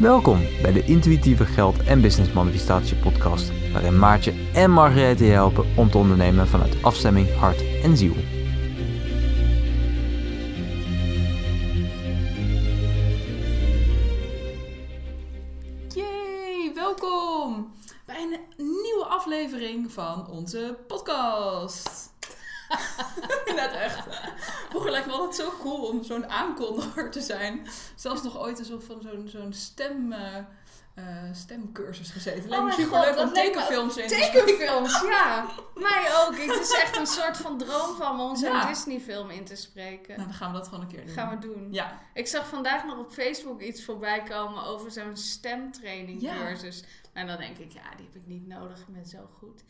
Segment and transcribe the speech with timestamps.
[0.00, 5.64] Welkom bij de Intuïtieve Geld en Business Manifestatie podcast, waarin Maartje en Margarethe je helpen
[5.76, 8.14] om te ondernemen vanuit afstemming, hart en ziel.
[26.56, 27.66] Zo'n aankondiger te zijn.
[27.94, 32.48] Zelfs nog ooit eens op van zo'n zo'n stem, eh, stemcursus gezeten.
[32.48, 34.14] Lijkt Oh super leuk om tekenfilms in te.
[34.14, 35.46] Tekenfilms, ja.
[35.74, 36.36] Mij ook.
[36.36, 38.66] Het is echt een soort van droom van me om zo'n Ja.
[38.66, 40.16] Disney-film in te spreken.
[40.16, 41.14] Nou, dan gaan we dat gewoon een keer doen.
[41.14, 41.68] Gaan we doen.
[41.70, 41.98] Ja.
[42.14, 46.34] Ik zag vandaag nog op Facebook iets voorbij komen over zo'n stemtraining Ja.
[47.16, 48.78] En dan denk ik, ja, die heb ik niet nodig.
[48.78, 49.62] Ik ben zo goed.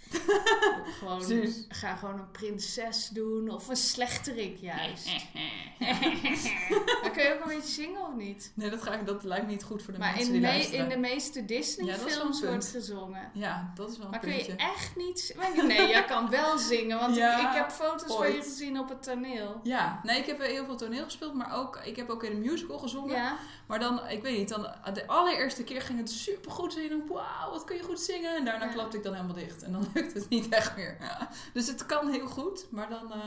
[0.99, 1.23] gewoon,
[1.69, 5.07] ga gewoon een prinses doen of een slechterik juist.
[7.03, 8.53] dan kun je ook een beetje zingen of niet?
[8.55, 10.41] Nee, dat, ga ik, dat lijkt me niet goed voor de Maar mensen in, die
[10.51, 10.83] me- luisteren.
[10.83, 13.31] in de meeste Ja, wel Disney-films een wordt gezongen.
[13.33, 14.53] Ja, dat is wel een Maar kun puntje.
[14.53, 15.67] je echt niet zingen?
[15.67, 18.89] Nee, jij kan wel zingen, want Ja, ik, ik heb foto's van je gezien op
[18.89, 19.61] het toneel.
[19.63, 22.41] Ja, nee, ik heb heel veel toneel gespeeld, maar ook, ik heb ook in een
[22.41, 23.15] musical gezongen.
[23.17, 27.05] Ja, Maar dan, ik weet niet, dan de allereerste keer ging het super goed zingen.
[27.39, 28.37] Wauw, wat kun je goed zingen.
[28.37, 28.73] En daarna Ja.
[28.73, 29.63] klapte ik dan helemaal dicht.
[29.63, 30.97] En dan lukt het niet echt meer.
[31.01, 31.29] Ja.
[31.53, 33.19] Dus het kan heel goed, maar dan, eh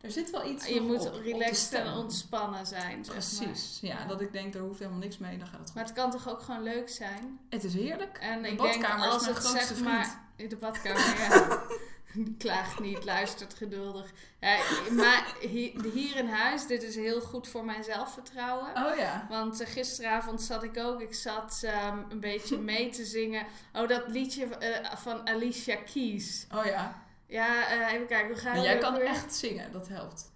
[0.00, 3.04] er zit wel iets je moet op- relaxed en ontspannen zijn.
[3.04, 3.90] Zeg Precies, maar.
[3.90, 5.74] ja, Dat ik denk, er hoeft helemaal niks mee, dan gaat het goed.
[5.74, 7.38] Maar het kan toch ook gewoon leuk zijn?
[7.48, 8.18] Het is heerlijk.
[8.18, 9.92] En de ik denk badkamer als is mijn het grootste zeg vriend.
[9.92, 11.62] maar in de badkamer, ja.
[12.38, 14.12] Klaagt niet, luistert geduldig.
[14.40, 14.58] Ja,
[14.90, 18.86] maar hier, in huis, dit is heel goed voor mijn zelfvertrouwen.
[18.86, 19.26] Oh ja.
[19.28, 23.46] Want eh, gisteravond zat ik ook, ik zat ehm, een beetje mee te zingen.
[23.72, 26.46] Oh, dat liedje eh, van Alicia Keys.
[26.54, 27.02] Oh ja.
[27.26, 29.04] Ja, eh, even kijken, hoe gaat dat jij kan weer?
[29.04, 30.32] echt zingen, dat helpt.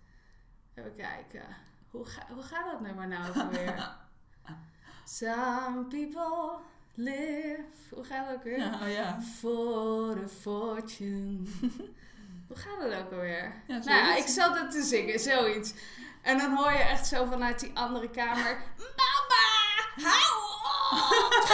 [0.75, 1.43] Even kijken.
[1.91, 3.97] Hoe, ga, hoe gaat dat nummer nou weer?
[5.05, 6.61] Some people
[6.99, 7.65] live...
[7.91, 8.59] Hoe gaat dat ook weer?
[8.59, 9.21] Ja, oh ja.
[9.23, 11.49] For the fortune.
[12.49, 13.63] hoe gaat dat ook alweer?
[13.67, 15.75] Ja, nou ja, ik zat het te zingen, zoiets.
[16.23, 18.63] En dan hoor je echt zo vanuit die andere kamer...
[18.77, 20.43] Mama, hou
[20.91, 21.45] op!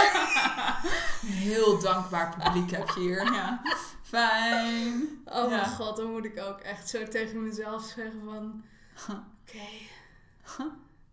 [1.44, 3.32] Heel dankbaar publiek heb je hier.
[3.32, 3.62] Ja.
[4.02, 5.22] Fijn.
[5.24, 8.64] Oh mijn god, dan moet ik ook echt zo tegen mezelf zeggen van...
[9.46, 9.68] Oké,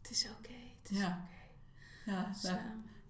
[0.02, 1.06] het is oké, het is Ja.
[1.08, 2.12] oké.
[2.12, 2.62] Ja, ja.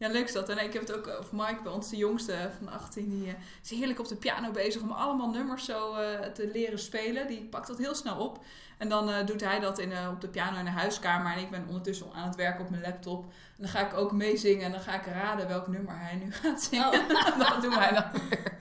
[0.01, 0.49] Ja, leuk is dat.
[0.49, 3.09] En ik heb het ook over Mike, bij ons de jongste van 18.
[3.09, 6.79] Die eh, is heerlijk op de piano bezig om allemaal nummers zo eh, te leren
[6.79, 7.27] spelen.
[7.27, 8.43] Die pakt dat heel snel op.
[8.77, 11.33] En dan eh, doet hij dat in, op de piano in de huiskamer.
[11.33, 13.25] En ik ben ondertussen aan het werken op mijn laptop.
[13.61, 14.65] Dan ga ik ook meezingen.
[14.65, 16.87] En dan ga ik raden welk nummer hij nu gaat zingen.
[16.87, 17.39] Oh.
[17.49, 18.53] dat doen wij dan weer.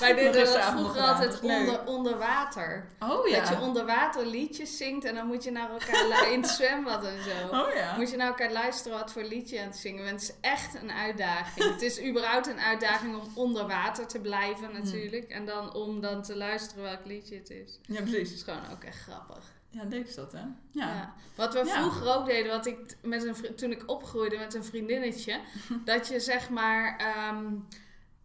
[0.00, 2.86] Wij deden dat vroeger altijd onder, onder water.
[2.98, 3.38] Oh ja.
[3.38, 7.04] Dat je onder water liedjes zingt en dan moet je naar elkaar in het zwembad
[7.04, 7.56] en zo.
[7.56, 7.96] Oh ja.
[7.96, 10.20] Moet je naar elkaar luisteren wat voor liedje je aan het zingen bent.
[10.20, 11.72] Het is echt een uitdaging.
[11.72, 15.28] het is überhaupt een uitdaging om onder water te blijven natuurlijk.
[15.28, 17.78] En dan om dan te luisteren welk liedje het is.
[17.82, 18.32] Ja, Het precies.
[18.34, 19.44] is gewoon ook echt grappig.
[19.72, 20.38] Ja, leuk is dat, hè?
[20.38, 20.54] Ja.
[20.70, 21.14] Ja.
[21.34, 21.80] Wat we Ja.
[21.80, 25.40] vroeger ook deden, wat ik met een, toen ik opgroeide met een vriendinnetje,
[25.84, 27.54] dat je zeg maar ehm,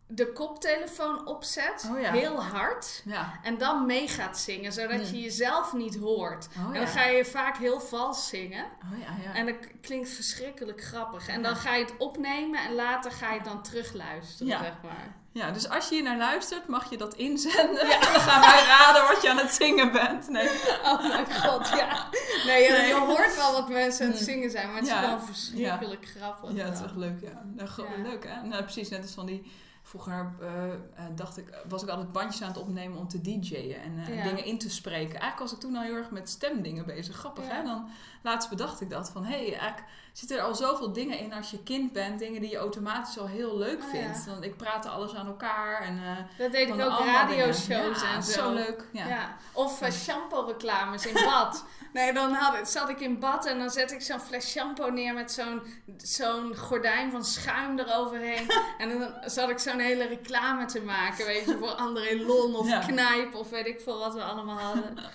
[0.09, 2.11] de koptelefoon opzet, Oh ja.
[2.11, 3.01] heel hard.
[3.05, 3.39] Ja.
[3.43, 6.47] En dan mee gaat zingen, zodat je jezelf niet hoort.
[6.57, 6.79] Oh En ja.
[6.79, 8.63] dan ga je vaak heel vals zingen.
[8.65, 9.33] Oh ja, ja.
[9.33, 11.27] En dat klinkt verschrikkelijk grappig.
[11.27, 11.47] En Ja.
[11.47, 14.59] dan ga je het opnemen en later ga je het dan terugluisteren, Ja.
[14.59, 15.15] zeg maar.
[15.31, 17.79] Ja, dus als je hier naar luistert, mag je dat inzenden.
[17.81, 20.29] En dan gaan wij raden wat je aan het zingen bent.
[20.29, 20.49] Nee.
[20.83, 22.09] Oh mijn god, ja.
[22.45, 22.93] Nee, je, Nee.
[22.93, 24.25] hoort wel wat mensen aan het Mm.
[24.25, 25.01] zingen zijn, maar het is Ja.
[25.01, 26.51] gewoon verschrikkelijk grappig.
[26.53, 26.87] Ja, het is wel.
[26.87, 27.41] echt leuk, ja.
[27.55, 28.09] Nou, Ja.
[28.09, 28.41] Leuk, hè?
[28.47, 29.51] Nou, precies, net als van die...
[29.87, 30.79] Vroeger eh, eh,
[31.15, 34.23] dacht ik, was ik altijd bandjes aan het opnemen om te DJ'en en eh, Ja.
[34.23, 35.19] dingen in te spreken.
[35.19, 37.15] Eigenlijk was ik toen al heel erg met stemdingen bezig.
[37.15, 37.51] Grappig, Ja.
[37.55, 37.63] hè?
[37.63, 37.89] Dan
[38.23, 39.83] laatst bedacht ik dat van, hé, hey, eigenlijk
[40.13, 42.19] zitten er al zoveel dingen in als je kind bent.
[42.19, 44.25] Dingen die je automatisch al heel leuk Oh, vindt.
[44.25, 45.97] Want ik praatte alles aan elkaar en...
[46.03, 48.31] eh, Dat deed ik ook radioshows en zo.
[48.31, 48.87] zo leuk.
[48.93, 49.07] Ja.
[49.07, 49.35] Ja.
[49.51, 51.65] Of uh, shampoo-reclames in bad.
[51.97, 55.13] nee, dan had, zat ik in bad en dan zet ik zo'n fles shampoo neer
[55.13, 55.61] met zo'n
[55.97, 58.51] zo'n gordijn van schuim eroverheen.
[58.77, 62.67] en dan zat ik zo'n hele reclame te maken, weet je, voor André Lon of
[62.67, 62.79] Ja.
[62.79, 64.97] Knijp of weet ik veel wat we allemaal hadden.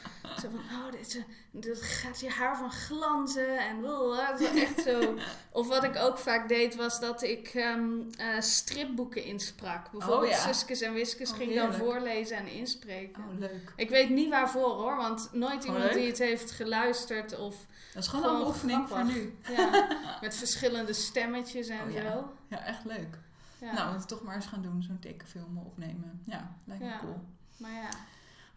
[0.40, 4.36] Zo van, oh, dit, is- dit gaat je haar van glanzen en blablabla.
[4.36, 5.14] Zo echt zo.
[5.60, 9.90] Of wat ik ook vaak deed, was dat ik ehm, eh, stripboeken insprak.
[9.90, 10.52] Bijvoorbeeld Oh, ja.
[10.52, 13.22] Suskes en Wiskes Oh, ging dan voorlezen en inspreken.
[13.32, 13.72] Oh, leuk.
[13.76, 17.56] Ik weet niet waarvoor hoor, want nooit iemand die het heeft geluisterd of
[17.94, 19.34] Dat is gewoon, Gewoon een oefening voor nu.
[19.56, 19.88] ja,
[20.20, 22.10] met verschillende stemmetjes en Oh, ja.
[22.12, 22.32] zo.
[22.48, 23.18] Ja, echt leuk.
[23.60, 23.72] Ja.
[23.72, 26.22] Nou, we moeten toch maar eens gaan doen, zo'n tekenfilm opnemen.
[26.26, 27.20] Ja, lijkt me cool.
[27.56, 27.88] Maar ja.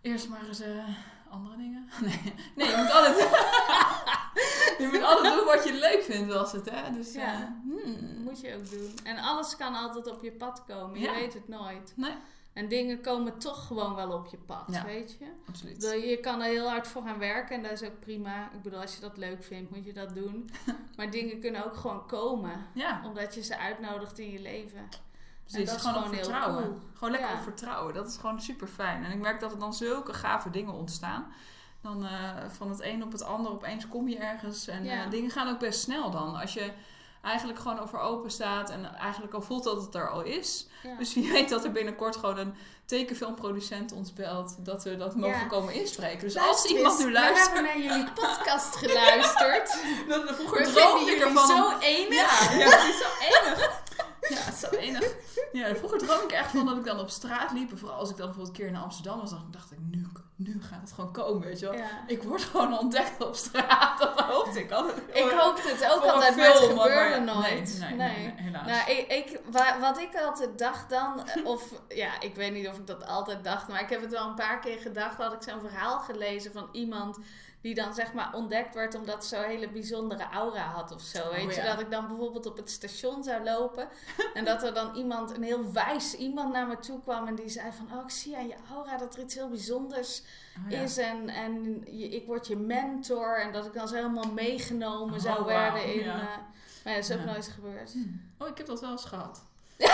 [0.01, 0.87] Eerst maar eens eh,
[1.35, 1.89] andere dingen.
[2.05, 3.17] Nee, nee je moet altijd...
[4.81, 6.91] je moet altijd doen wat je leuk vindt, was het, hè?
[6.93, 7.33] Dus, Ja.
[7.33, 8.23] eh, hmm.
[8.23, 8.93] Moet je ook doen.
[9.03, 10.99] En alles kan altijd op je pad komen.
[10.99, 11.13] Je Ja.
[11.13, 11.93] weet het nooit.
[11.95, 12.11] Nee,
[12.53, 14.83] En dingen komen toch gewoon wel op je pad, Ja.
[14.85, 15.25] weet je?
[15.49, 15.81] absoluut.
[15.83, 18.49] Je kan er heel hard voor gaan werken en dat is ook prima.
[18.53, 20.49] Ik bedoel, als je dat leuk vindt, moet je dat doen.
[20.97, 22.65] maar dingen kunnen ook gewoon komen.
[22.73, 24.89] Ja, Omdat je ze uitnodigt in je leven.
[25.47, 25.69] Precies.
[25.69, 26.63] dat is Gewoon gewoon vertrouwen.
[26.63, 26.79] cool.
[26.93, 27.35] Gewoon lekker Ja.
[27.35, 27.93] op vertrouwen.
[27.93, 29.03] Dat is gewoon super fijn.
[29.03, 31.33] En ik merk dat er dan zulke gave dingen ontstaan.
[31.81, 34.67] Dan eh, van het een op het ander opeens kom je ergens.
[34.67, 35.03] En Ja.
[35.03, 36.35] eh, dingen gaan ook best snel dan.
[36.39, 36.71] Als je
[37.21, 40.67] eigenlijk gewoon over open staat en eigenlijk al voelt dat het er al is.
[40.83, 40.95] Ja.
[40.97, 42.53] Dus wie weet dat er binnenkort gewoon een
[42.85, 44.55] tekenfilmproducent ons belt.
[44.65, 45.45] Dat we dat mogen Ja.
[45.45, 46.19] komen inspreken.
[46.19, 47.45] Dus Luister als iemand nu We luistert.
[47.45, 49.77] hebben naar jullie podcast geluisterd.
[50.07, 51.47] Dan, vroeger We droomde ik ervan.
[51.47, 52.49] zo enig.
[52.51, 53.83] Ja, ja, het is zo enig.
[54.29, 55.15] Ja, het is zo enig.
[55.51, 57.71] Ja, vroeger droomde ik echt van dat ik dan op straat liep.
[57.71, 60.07] En vooral als ik dan bijvoorbeeld een keer naar Amsterdam was, dan dacht ik, nu,
[60.35, 61.75] nu gaat het gewoon komen, weet je wel.
[61.75, 62.03] Ja.
[62.07, 63.99] Ik word gewoon ontdekt op straat.
[63.99, 64.97] Dat hoopte ik altijd.
[65.13, 67.77] Ik hoopte het ook altijd, maar het gebeurde nooit.
[67.79, 68.67] Nee, nee, nee, nee, helaas.
[68.67, 72.67] Nou, ik, ik, wa- wat ik altijd dacht dan, eh, of ja, ik weet niet
[72.67, 75.17] of ik dat altijd dacht, maar ik heb het wel een paar keer gedacht.
[75.17, 77.17] Had ik zo'n verhaal gelezen van iemand
[77.65, 81.31] die dan zeg maar ontdekt werd omdat ze zo'n hele bijzondere aura had of zo.
[81.31, 83.87] Weet Oh, je, dat ik dan bijvoorbeeld op het station zou lopen
[84.33, 87.49] en dat er dan iemand, een heel wijs iemand naar me toe kwam en die
[87.49, 90.21] zei van, oh ik zie aan je aura dat er iets heel bijzonders
[90.65, 90.79] Oh, ja.
[90.81, 95.13] is en, en je, ik word je mentor en dat ik dan zo helemaal meegenomen
[95.15, 95.99] Oh, zou wauw, werden in...
[96.03, 96.13] ja.
[96.19, 96.27] eh,
[96.83, 97.93] maar ja, dat is ook nooit gebeurd.
[98.37, 99.43] Oh, ik heb dat wel eens gehad.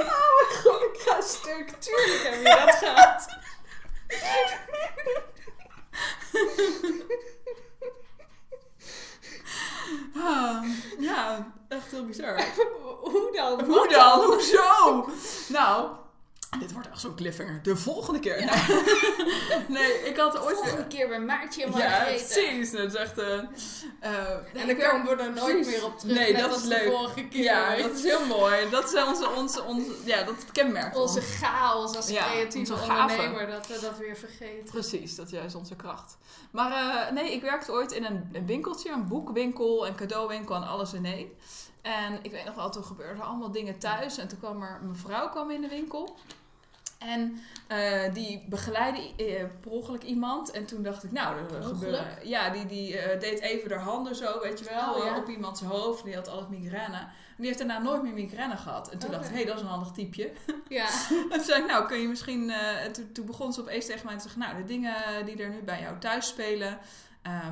[0.00, 1.70] Oh mijn god, ik ga stuk.
[1.70, 3.36] Tuurlijk heb je dat gehad.
[10.16, 10.64] Ah,
[10.98, 12.44] ja, echt heel bizar.
[13.00, 13.64] Hoe dan?
[13.64, 14.20] Hoe dan?
[14.24, 15.08] Hoezo?
[15.48, 15.90] Nou,
[16.60, 17.60] dit wordt echt zo'n cliffhanger.
[17.62, 18.36] De volgende keer.
[19.68, 20.56] Nee, ik had ooit...
[20.56, 22.24] Volgende keer bij Maartje en Ja, Margrethe.
[22.34, 22.70] precies.
[22.70, 23.18] Dat is echt...
[23.18, 23.44] eh, eh,
[24.52, 26.16] nee, En dan komen we er nooit meer op terug.
[26.16, 26.92] Nee, dat is de leuk.
[26.92, 27.42] vorige keer.
[27.42, 28.70] Ja, dat is heel mooi.
[28.70, 33.66] Dat is onze, onze, onze, ja, dat kenmerkt Onze chaos als Ja, creatieve ondernemer, dat
[33.66, 34.64] we dat weer vergeten.
[34.70, 36.16] Precies, dat is juist onze kracht.
[36.50, 40.66] Maar eh, nee, ik werkte ooit in een, een winkeltje, een boekwinkel, een cadeauwinkel en
[40.68, 41.28] alles in één.
[41.82, 44.18] En ik weet nog wel, toen gebeurden allemaal dingen thuis.
[44.18, 46.16] En toen kwam er, mijn vrouw kwam in de winkel.
[46.98, 50.50] En eh, die begeleidde eh, per ongeluk iemand.
[50.50, 52.04] En toen dacht ik, nou, er Per gebeurde...
[52.22, 55.16] Ja, die, die eh, deed even haar handen zo, weet je wel, Oh, ja.
[55.16, 56.04] op iemands hoofd.
[56.04, 56.96] Die had altijd migraine.
[56.96, 58.90] En die heeft daarna nooit meer migraine gehad.
[58.90, 60.32] En toen dacht ik, hé, hey, dat is een handig typeje.
[60.68, 60.88] Ja.
[61.10, 62.50] En toen zei ik, nou, kun je misschien...
[62.50, 64.40] en toen, toen begon ze opeens tegen mij te zeggen...
[64.40, 66.78] Nou, de dingen die er nu bij jou thuis spelen...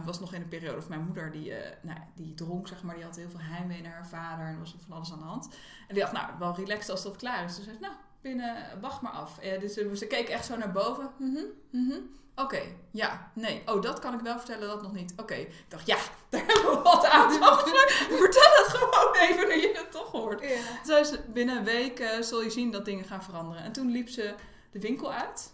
[0.05, 1.53] was nog in een periode of mijn moeder, die,
[1.83, 2.95] nou, die dronk, zeg maar.
[2.95, 4.47] Die had heel veel heimwee naar haar vader.
[4.47, 5.49] En er was van alles aan de hand.
[5.89, 7.57] En die dacht, nou, wel relaxed als dat klaar is.
[7.57, 7.95] Dus zei ze, nou,
[8.27, 9.39] binnen, wacht maar af.
[9.39, 11.11] Eh, dus ze, ze keek echt zo naar boven.
[11.19, 11.99] Mhm, mhm.
[12.35, 13.63] Oké, ja, nee.
[13.67, 15.13] Oh, dat kan ik wel vertellen, dat nog niet.
[15.17, 15.97] Oké, ik dacht, ja,
[16.31, 17.33] daar hebben we wat aan.
[18.23, 20.41] Vertel het gewoon even, nu je het toch hoort.
[20.41, 20.61] ja.
[20.85, 23.63] Zei ze, binnen een week eh, zul je zien dat dingen gaan veranderen.
[23.63, 24.35] En toen liep ze
[24.71, 25.53] de winkel uit.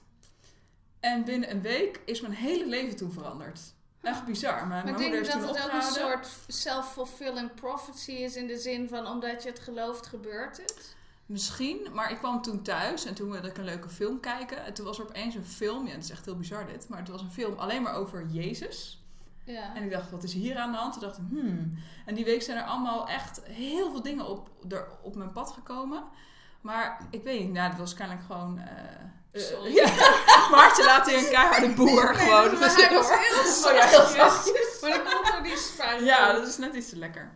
[1.00, 3.60] En binnen een week is mijn hele leven toen veranderd.
[4.02, 4.66] Echt bizar.
[4.66, 8.88] Mijn, Maar mijn denk dat het ook een soort self-fulfilling prophecy is in de zin
[8.88, 10.94] van omdat je het gelooft gebeurt het?
[11.32, 14.64] Misschien, maar ik kwam toen thuis en toen wilde ik een leuke film kijken.
[14.64, 16.98] En toen was er opeens een film, ja, het is echt heel bizar dit, maar
[16.98, 19.02] het was een film alleen maar over Jezus.
[19.44, 19.74] Ja.
[19.74, 20.92] En ik dacht, wat is hier aan de hand?
[20.92, 21.78] Toen dacht ik, hmm.
[22.06, 25.50] En die week zijn er allemaal echt heel veel dingen op, er, op mijn pad
[25.52, 26.04] gekomen.
[26.60, 28.58] Maar ik weet niet, nou, dat was kennelijk gewoon...
[28.58, 29.74] eh, Sorry.
[29.80, 29.84] ja,
[30.50, 32.44] Maartje laat hier een keiharde boer gewoon.
[32.50, 34.12] Nee, hij was heel Oh zachtjes.
[34.16, 34.78] zachtjes.
[34.80, 36.04] Maar dat komt door die spuit.
[36.04, 37.32] Ja, dat is net iets te lekker.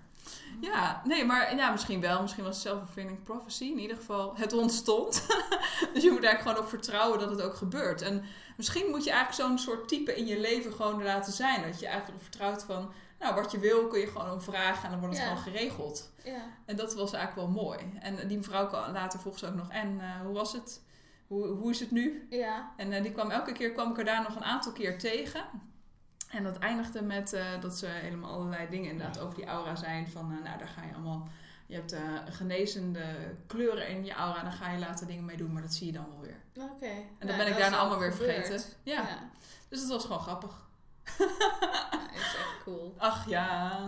[0.60, 2.20] Ja, nee, maar ja, misschien wel.
[2.22, 3.64] Misschien was het self-fulfilling prophecy.
[3.64, 5.26] In ieder geval, het ontstond.
[5.94, 8.02] dus je moet eigenlijk gewoon op vertrouwen dat het ook gebeurt.
[8.02, 8.24] En
[8.56, 11.62] misschien moet je eigenlijk zo'n soort type in je leven gewoon laten zijn.
[11.70, 14.90] Dat je eigenlijk vertrouwt van, nou, wat je wil kun je gewoon om vragen en
[14.90, 15.30] dan wordt het Ja.
[15.36, 16.12] gewoon geregeld.
[16.24, 16.42] Ja.
[16.64, 17.78] En dat was eigenlijk wel mooi.
[18.00, 20.80] En die mevrouw kwam later vroeg ze ook nog, en eh, hoe was het?
[21.26, 22.26] Hoe, hoe is het nu?
[22.30, 22.72] Ja.
[22.76, 25.44] En eh, die kwam elke keer kwam ik er daar nog een aantal keer tegen.
[26.30, 30.08] En dat eindigde met eh, dat ze helemaal allerlei dingen inderdaad over die aura zijn.
[30.08, 31.28] Van eh, nou, daar ga je allemaal.
[31.66, 33.04] Je hebt eh, genezende
[33.46, 35.92] kleuren in je aura, daar ga je later dingen mee doen, maar dat zie je
[35.92, 36.64] dan wel weer.
[36.70, 36.86] Oké.
[36.86, 38.46] En Ja, dan ben ik dat daarna allemaal weer gebeurd.
[38.46, 38.72] vergeten.
[38.82, 38.92] Ja.
[39.08, 39.30] Ja.
[39.68, 40.64] Dus dat was gewoon grappig.
[41.18, 42.94] Ja, is echt cool.
[42.98, 43.80] Ach ja.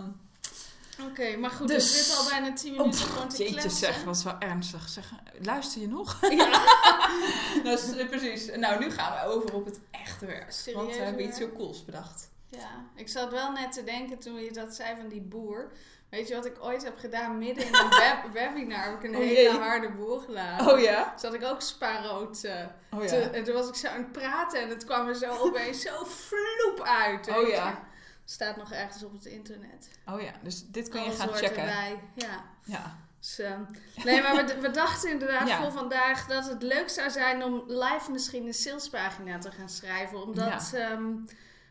[1.09, 3.51] Oké, maar goed, Dus- dus we zitten al bijna 10 Oh, minuten gewoon te jeetje
[3.53, 3.71] kletsen.
[3.93, 4.89] zeg, wat is wel ernstig.
[4.89, 6.17] Zeg, luister je nog?
[6.29, 6.65] Ja,
[7.63, 8.49] nou, s- eh, precies.
[8.55, 10.53] Nou, nu gaan we over op het echte werk.
[10.73, 12.29] Want we hebben iets heel cools bedacht.
[12.49, 15.71] ja, ik zat wel net te denken toen je dat zei van die boer.
[16.09, 17.37] Weet je wat ik ooit heb gedaan?
[17.37, 19.49] Midden in een web webinar heb ik een Oh, hele jee.
[19.49, 20.67] harde boel gedaan.
[20.69, 21.13] Oh ja?
[21.19, 24.61] Zat ik ook spaarrood eh, Oh te- en toen was ik zo aan het praten
[24.61, 27.25] en het kwam er zo opeens zo vloep uit.
[27.25, 27.71] weet Oh je.
[28.29, 29.89] Staat nog ergens op het internet.
[30.05, 31.57] Oh ja, dus dit kun je gaan checken.
[31.61, 31.99] erbij.
[32.13, 32.43] Ja.
[32.63, 32.97] Ja.
[33.19, 33.61] Dus, ehm,
[34.03, 35.61] nee, maar we, we dachten inderdaad Ja.
[35.61, 40.21] voor vandaag dat het leuk zou zijn om live misschien een salespagina te gaan schrijven.
[40.21, 41.11] Omdat ehm,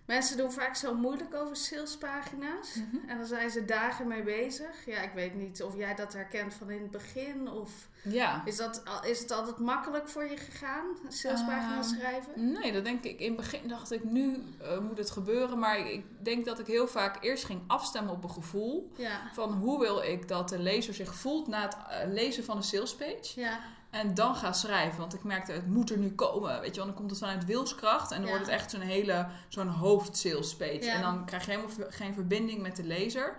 [0.08, 2.74] mensen doen vaak zo moeilijk over salespagina's.
[2.74, 3.08] Mhm.
[3.08, 4.86] En dan zijn ze dagen mee bezig.
[4.86, 7.48] Ja, ik weet niet of jij dat herkent van in het begin.
[7.50, 7.70] Of
[8.02, 8.42] Ja.
[8.44, 12.52] is, dat, is het altijd makkelijk voor je gegaan, een salespagina Ehm, schrijven?
[12.52, 13.20] Nee, dat denk ik.
[13.20, 15.58] In het begin dacht ik, nu eh, moet het gebeuren.
[15.58, 18.92] Maar ik denk dat ik heel vaak eerst ging afstemmen op een gevoel.
[18.96, 22.56] Ja, Van hoe wil ik dat de lezer zich voelt na het eh, lezen van
[22.56, 23.40] een salespage.
[23.40, 24.98] ja, En dan ga schrijven.
[24.98, 26.60] Want ik merkte, het moet er nu komen.
[26.60, 28.10] Weet je, dan komt het vanuit wilskracht.
[28.10, 28.30] En dan Ja.
[28.36, 30.84] wordt het echt zo'n hele, zo'n hoofdsalespage.
[30.84, 30.94] Ja.
[30.94, 33.36] En dan krijg je helemaal geen verbinding met de lezer.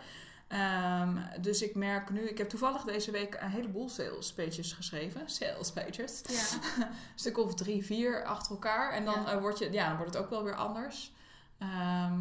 [0.48, 5.30] Ehm, dus ik merk nu, ik heb toevallig deze week een heleboel sales pages geschreven.
[5.30, 6.22] Sales pages.
[6.28, 6.58] ja.
[6.86, 8.92] Een stuk of drie, vier achter elkaar.
[8.92, 9.32] En dan, Ja.
[9.32, 11.12] eh, word je, ja, dan wordt het ook wel weer anders.
[11.58, 12.20] Ehm,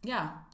[0.00, 0.44] ja.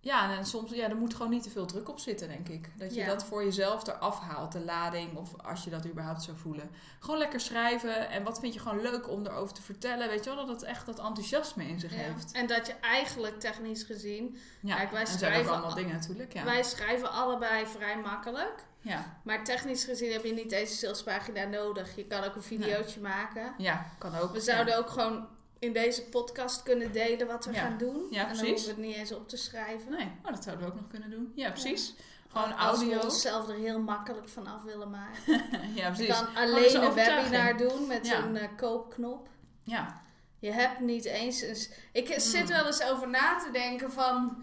[0.00, 2.70] Ja, en soms, ja, er moet gewoon niet te veel druk op zitten, denk ik.
[2.78, 3.06] Dat je Ja.
[3.06, 6.70] dat voor jezelf eraf haalt, de lading, of als je dat überhaupt zou voelen.
[7.00, 8.08] Gewoon lekker schrijven.
[8.10, 10.08] En wat vind je gewoon leuk om erover te vertellen?
[10.08, 11.98] Weet je wel, dat het echt dat enthousiasme in zich Ja.
[11.98, 12.32] heeft.
[12.32, 15.76] En dat je eigenlijk technisch gezien, Ja, Kijk, wij en zijn ook schrijven allemaal al-
[15.76, 16.44] dingen natuurlijk, ja.
[16.44, 18.66] wij schrijven allebei vrij makkelijk.
[18.80, 19.20] Ja.
[19.24, 21.96] Maar technisch gezien heb je niet deze salespagina nodig.
[21.96, 23.54] Je kan ook een videootje maken.
[23.58, 24.32] ja, kan ook.
[24.32, 25.28] We zouden ook gewoon
[25.58, 27.60] in deze podcast kunnen delen wat we Ja.
[27.60, 28.06] gaan doen.
[28.10, 28.48] Ja, en dan precies.
[28.48, 29.90] hoeven we het niet eens op te schrijven.
[29.90, 31.32] Nee, oh, dat zouden we ook nog kunnen doen.
[31.34, 31.94] Ja, precies.
[32.28, 32.98] Gewoon Als audio.
[32.98, 35.22] we onszelf er heel makkelijk van af willen maken.
[35.74, 36.06] ja, Je precies.
[36.06, 38.18] kan Gewoon alleen een webinar doen met Ja.
[38.22, 39.28] een eh, koopknop.
[39.62, 40.00] Ja.
[40.38, 41.56] Je hebt niet eens een...
[41.92, 42.18] Ik Hmm.
[42.20, 44.42] zit wel eens over na te denken van...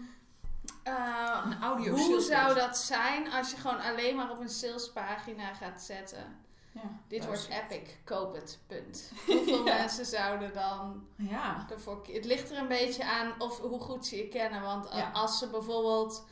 [0.82, 5.54] eh, Een audio hoe zou dat zijn als je gewoon alleen maar op een salespagina
[5.54, 6.44] gaat zetten?
[6.82, 9.12] Ja, Dit wordt epic, koop het, punt.
[9.26, 9.76] Hoeveel Ja.
[9.76, 11.66] mensen zouden dan Ja.
[11.70, 14.62] ervoor Het ligt er een beetje aan of hoe goed ze je kennen.
[14.62, 15.10] Want Ja.
[15.12, 16.24] als ze bijvoorbeeld...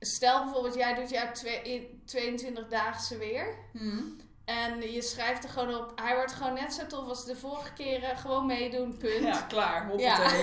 [0.00, 3.58] Stel bijvoorbeeld, jij doet jouw twee- 22-daagse weer.
[3.72, 4.02] Hm.
[4.50, 5.92] En je schrijft er gewoon op...
[6.02, 8.16] Hij wordt gewoon net zo tof als de vorige keren.
[8.16, 9.22] Gewoon meedoen, punt.
[9.24, 9.98] Ja, klaar.
[9.98, 10.16] Ja.
[10.16, 10.42] Hoppatee.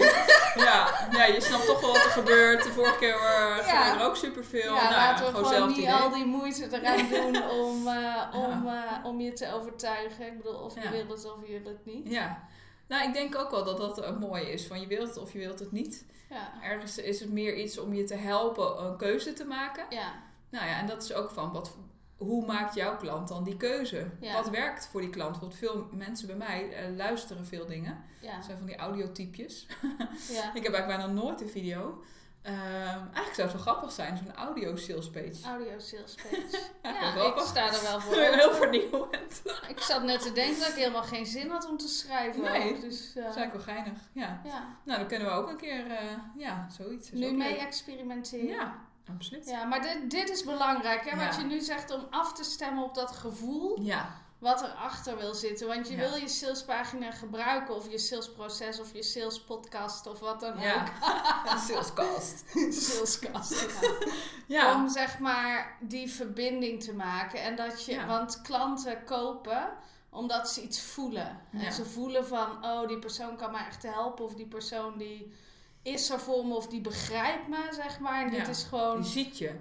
[0.55, 1.07] Ja.
[1.11, 2.63] ja, je snapt toch wel wat er gebeurt.
[2.63, 3.99] De vorige keer uh, Ja.
[3.99, 4.73] er ook superveel.
[4.73, 5.93] Ja, nou, laten we gewoon gewoon zelf niet idee.
[5.93, 10.25] al die moeite eraan doen om, eh, om, eh, om je te overtuigen.
[10.27, 10.91] Ik bedoel, of je Ja.
[10.91, 12.11] wil het of je wil het niet.
[12.11, 12.47] Ja.
[12.87, 14.67] Nou, ik denk ook wel dat dat uh, mooi is.
[14.67, 16.05] Van je wilt het of je wilt het niet.
[16.29, 16.51] Ja.
[16.63, 19.85] Ergens is het meer iets om je te helpen een keuze te maken.
[19.89, 20.11] Ja.
[20.49, 21.75] Nou ja, en dat is ook van wat,
[22.17, 24.09] hoe maakt jouw klant dan die keuze?
[24.19, 24.33] Ja.
[24.33, 25.39] Wat werkt voor die klant?
[25.39, 28.03] Want veel mensen bij mij eh, luisteren veel dingen.
[28.21, 28.36] Ja.
[28.36, 29.67] Dat zijn van die audiotypjes.
[30.38, 30.53] ja.
[30.53, 32.03] Ik heb eigenlijk bijna nooit een video.
[32.41, 35.36] Ehm, eigenlijk zou het wel grappig zijn, zo'n audio sales page.
[35.45, 36.59] Audio sales page.
[36.83, 38.15] Ja, ik sta er wel voor.
[38.15, 39.41] Heel vernieuwend.
[39.67, 42.41] Ik zat net te denken dat ik helemaal geen zin had om te schrijven.
[42.41, 44.00] Nee, ook, dus, Dat eh, is eigenlijk wel geinig.
[44.12, 44.41] Ja.
[44.43, 44.77] ja.
[44.83, 47.12] Nou, dan kunnen we ook een keer, eh, ja, zoiets.
[47.12, 47.59] Nu mee leuk.
[47.59, 48.47] experimenteren.
[48.47, 49.45] Ja, absoluut.
[49.49, 51.25] Ja, maar dit, dit is belangrijk, hè?
[51.25, 55.33] Wat je nu zegt om af te stemmen op dat gevoel Ja, wat erachter wil
[55.33, 55.67] zitten.
[55.67, 56.09] Want je Ja.
[56.09, 60.81] wil je salespagina gebruiken, of je salesproces, of je salespodcast, of wat dan ja.
[60.81, 61.57] ook.
[61.67, 62.43] Salescast.
[62.85, 63.67] Salescast.
[64.47, 64.75] ja.
[64.75, 67.41] Om zeg maar die verbinding te maken.
[67.41, 69.69] En dat je, want klanten kopen
[70.09, 71.39] omdat ze iets voelen.
[71.51, 74.25] En ze voelen van, oh, die persoon kan me echt helpen.
[74.25, 75.33] Of die persoon die
[75.81, 76.53] is er voor me.
[76.55, 78.22] Of die begrijpt me, zeg maar.
[78.25, 78.48] En dit Ja.
[78.48, 79.55] is gewoon, die ziet je.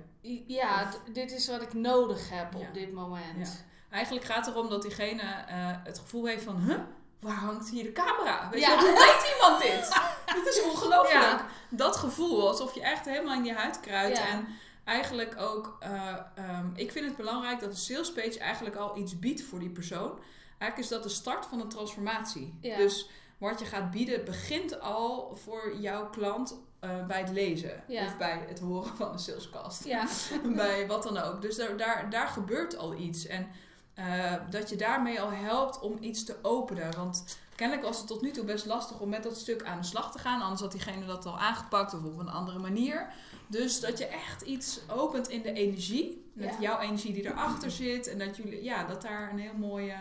[0.46, 2.58] ja, dit is wat ik nodig heb Ja.
[2.58, 3.64] op dit moment.
[3.90, 6.56] Eigenlijk gaat het erom dat diegene eh, het gevoel heeft van...
[6.61, 6.78] Huh?
[7.20, 8.49] Waar hangt hier de camera?
[8.50, 10.00] Weet je, hoe weet iemand dit?
[10.44, 11.44] dit is ongelooflijk.
[11.70, 14.16] Dat gevoel, alsof je echt helemaal in die huid kruipt.
[14.18, 14.28] Ja.
[14.28, 14.46] En
[14.85, 15.76] eigenlijk ook...
[15.80, 19.58] eh, ehm, ik vind het belangrijk dat de sales page eigenlijk al iets biedt voor
[19.58, 20.18] die persoon.
[20.58, 22.54] Eigenlijk is dat de start van een transformatie.
[22.61, 22.76] Ja.
[22.76, 23.08] Dus
[23.38, 26.59] wat je gaat bieden begint al voor jouw klant...
[26.81, 28.05] eh, bij het lezen Ja.
[28.07, 30.07] of bij het horen van een salescast Ja.
[30.55, 31.43] bij wat dan ook.
[31.43, 33.26] Dus daar, daar, daar gebeurt al iets.
[33.26, 33.47] En
[33.95, 36.97] eh, dat je daarmee al helpt om iets te openen.
[36.97, 39.87] Want kennelijk was het tot nu toe best lastig om met dat stuk aan de
[39.87, 40.43] slag te gaan.
[40.43, 43.07] Anders had diegene dat al aangepakt of op een andere manier.
[43.47, 46.31] Dus dat je echt iets opent in de energie.
[46.33, 46.61] Met Ja.
[46.61, 48.07] jouw energie die erachter zit.
[48.09, 49.95] En dat, jullie, ja, dat daar een heel mooie...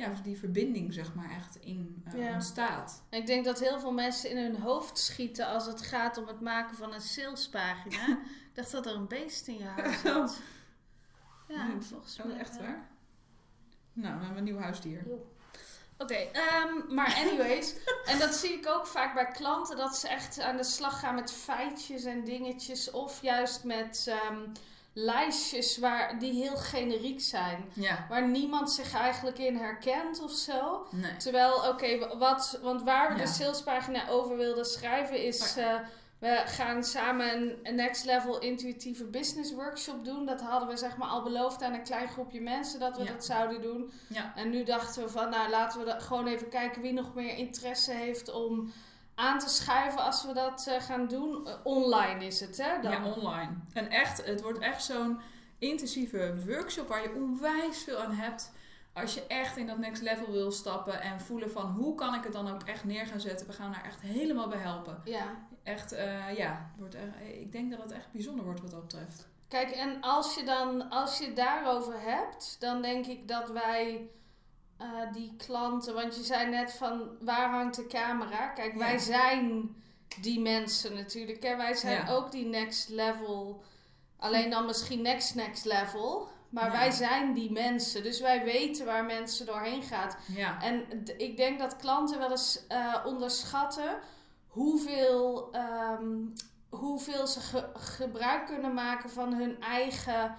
[0.00, 2.32] Ja, die verbinding zeg maar echt in eh, Ja.
[2.32, 3.02] ontstaat.
[3.10, 6.40] Ik denk dat heel veel mensen in hun hoofd schieten als het gaat om het
[6.40, 8.06] maken van een salespagina.
[8.50, 10.40] ik dacht dat er een beest in je huis zat.
[11.48, 12.38] Ja, Nee, volgens Oh, mij.
[12.38, 12.66] echt wel.
[12.66, 12.88] waar?
[13.92, 15.06] Nou, we hebben een nieuw huisdier.
[15.98, 17.74] Oké, ehm, maar anyways.
[18.10, 21.14] en dat zie ik ook vaak bij klanten, dat ze echt aan de slag gaan
[21.14, 22.90] met feitjes en dingetjes.
[22.90, 24.40] Of juist met, ehm,
[24.92, 27.64] lijstjes waar, die heel generiek zijn.
[27.74, 28.06] Ja.
[28.08, 30.86] Waar niemand zich eigenlijk in herkent of zo.
[30.90, 31.16] Nee.
[31.16, 33.24] Terwijl, oké, wat, want waar we Ja.
[33.24, 35.56] de salespagina over wilden schrijven is...
[35.56, 35.74] eh,
[36.18, 40.26] we gaan samen een, een next level intuïtieve business workshop doen.
[40.26, 43.12] Dat hadden we zeg maar al beloofd aan een klein groepje mensen dat we Ja.
[43.12, 43.92] dat zouden doen.
[44.06, 44.32] Ja.
[44.36, 47.92] En nu dachten we van, nou laten we gewoon even kijken wie nog meer interesse
[47.92, 48.72] heeft om
[49.20, 51.46] aan te schuiven als we dat eh, gaan doen.
[51.46, 52.80] Eh, online is het, hè?
[52.80, 52.92] Dan.
[52.92, 53.50] Ja, online.
[53.72, 55.20] En echt, het wordt echt zo'n
[55.58, 58.52] intensieve workshop waar je onwijs veel aan hebt.
[58.92, 62.24] Als je echt in dat next level wil stappen en voelen van hoe kan ik
[62.24, 63.46] het dan ook echt neer gaan zetten.
[63.46, 65.00] We gaan daar echt helemaal bij helpen.
[65.04, 65.48] ja.
[65.62, 68.80] Echt, eh, ja, het wordt echt, ik denk dat het echt bijzonder wordt wat dat
[68.80, 69.28] betreft.
[69.48, 74.10] Kijk, en als je dan, als je het daarover hebt, dan denk ik dat wij
[74.80, 78.46] eh, die klanten, want je zei net van waar hangt de camera?
[78.48, 79.74] Kijk, wij zijn
[80.20, 81.42] die mensen natuurlijk.
[81.42, 81.56] Hè?
[81.56, 82.12] Wij zijn Ja.
[82.12, 83.62] ook die next level,
[84.18, 86.28] alleen dan misschien next next level.
[86.50, 86.70] Maar Ja.
[86.72, 90.10] wij zijn die mensen, dus wij weten waar mensen doorheen gaan.
[90.26, 93.98] Ja, En ik denk dat klanten wel eens eh, onderschatten
[94.48, 96.14] hoeveel, ehm,
[96.68, 100.34] hoeveel ze ge- gebruik kunnen maken van hun eigen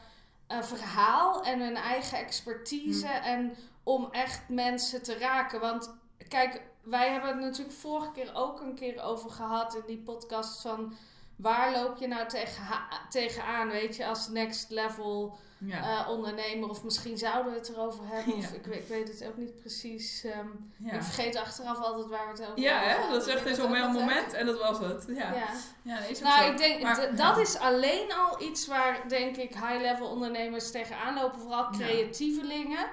[0.47, 3.07] eh, verhaal en hun eigen expertise.
[3.07, 3.23] Hm.
[3.23, 5.59] En om echt mensen te raken.
[5.59, 5.93] Want
[6.27, 10.61] kijk, wij hebben het natuurlijk vorige keer ook een keer over gehad in die podcast
[10.61, 10.93] van.
[11.35, 12.63] Waar loop je nou tegen
[13.09, 16.69] tegenaan, weet je, als next level ja, eh, ondernemer?
[16.69, 18.55] Of misschien zouden we het erover hebben, of Ja.
[18.55, 20.23] ik, weet- ik weet het ook niet precies.
[20.23, 20.47] ehm,
[20.77, 20.91] ja.
[20.91, 23.05] ik vergeet achteraf altijd waar we het over Ja, hebben.
[23.07, 23.11] hè?
[23.13, 23.93] dat is echt in zo'n moment.
[23.93, 25.05] moment en dat was het.
[25.07, 25.33] Ja, Ja.
[25.81, 25.99] ja.
[25.99, 26.51] nee, is Nou, zo.
[26.51, 31.39] ik denk, Maar- dat is alleen al iets waar, denk ik, high-level ondernemers tegenaan lopen.
[31.39, 31.77] Vooral Ja.
[31.77, 32.87] creatievelingen.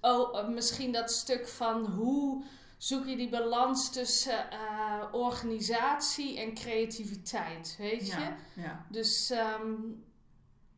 [0.00, 2.44] Oh, eh, misschien dat stuk van hoe
[2.76, 8.18] zoek je die balans tussen eh, organisatie en creativiteit, weet je?
[8.20, 8.84] Ja, ja.
[8.88, 9.72] Dus, ehm,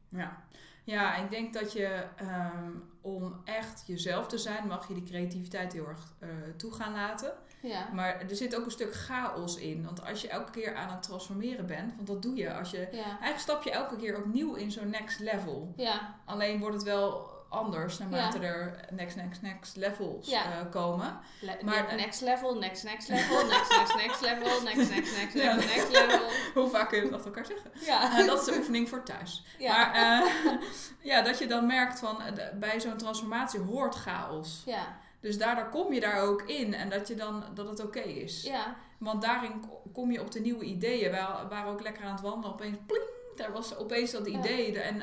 [0.09, 0.43] Ja.
[0.85, 5.73] ja, ik denk dat je ehm, om echt jezelf te zijn, mag je die creativiteit
[5.73, 7.33] heel erg eh, toe gaan laten.
[7.63, 7.89] ja.
[7.93, 9.85] Maar er zit ook een stuk chaos in.
[9.85, 12.89] Want als je elke keer aan het transformeren bent, want dat doe je als je.
[12.93, 13.05] Ja.
[13.05, 15.73] Eigenlijk stap je elke keer opnieuw in zo'n next level.
[15.77, 16.21] Ja.
[16.25, 18.47] Alleen wordt het wel anders naarmate Ja.
[18.47, 20.43] er next, next, next levels Ja.
[20.45, 21.19] eh, komen.
[21.41, 25.35] Le- Maar, ne- next level, next next level, next next next level, next next next
[25.35, 25.55] Ja.
[25.55, 26.29] level, next level.
[26.63, 27.71] Hoe vaak kun je achter elkaar zeggen?
[27.87, 28.19] Ja.
[28.19, 29.45] Eh, dat is de oefening voor thuis.
[29.59, 29.73] ja.
[29.77, 30.53] Maar eh,
[31.11, 32.19] ja, dat je dan merkt van
[32.61, 34.63] bij zo'n transformatie hoort chaos.
[34.67, 35.01] ja.
[35.21, 38.43] Dus daardoor kom je daar ook in en dat, je dan, dat het oké is.
[38.43, 38.77] Ja.
[38.99, 41.11] Want daarin ko- kom je op de nieuwe ideeën.
[41.11, 42.53] We waren ook lekker aan het wandelen.
[42.55, 43.05] Opeens, pling,
[43.37, 44.81] daar was opeens dat idee.
[44.81, 45.03] En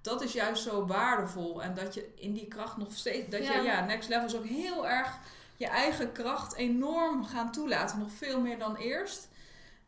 [0.00, 1.62] dat is juist zo waardevol.
[1.62, 3.28] En dat je in die kracht nog steeds...
[3.30, 3.54] Dat Ja.
[3.54, 5.18] je, ja, next level is ook heel erg
[5.56, 7.98] je eigen kracht enorm gaan toelaten.
[7.98, 9.28] Nog veel meer dan eerst.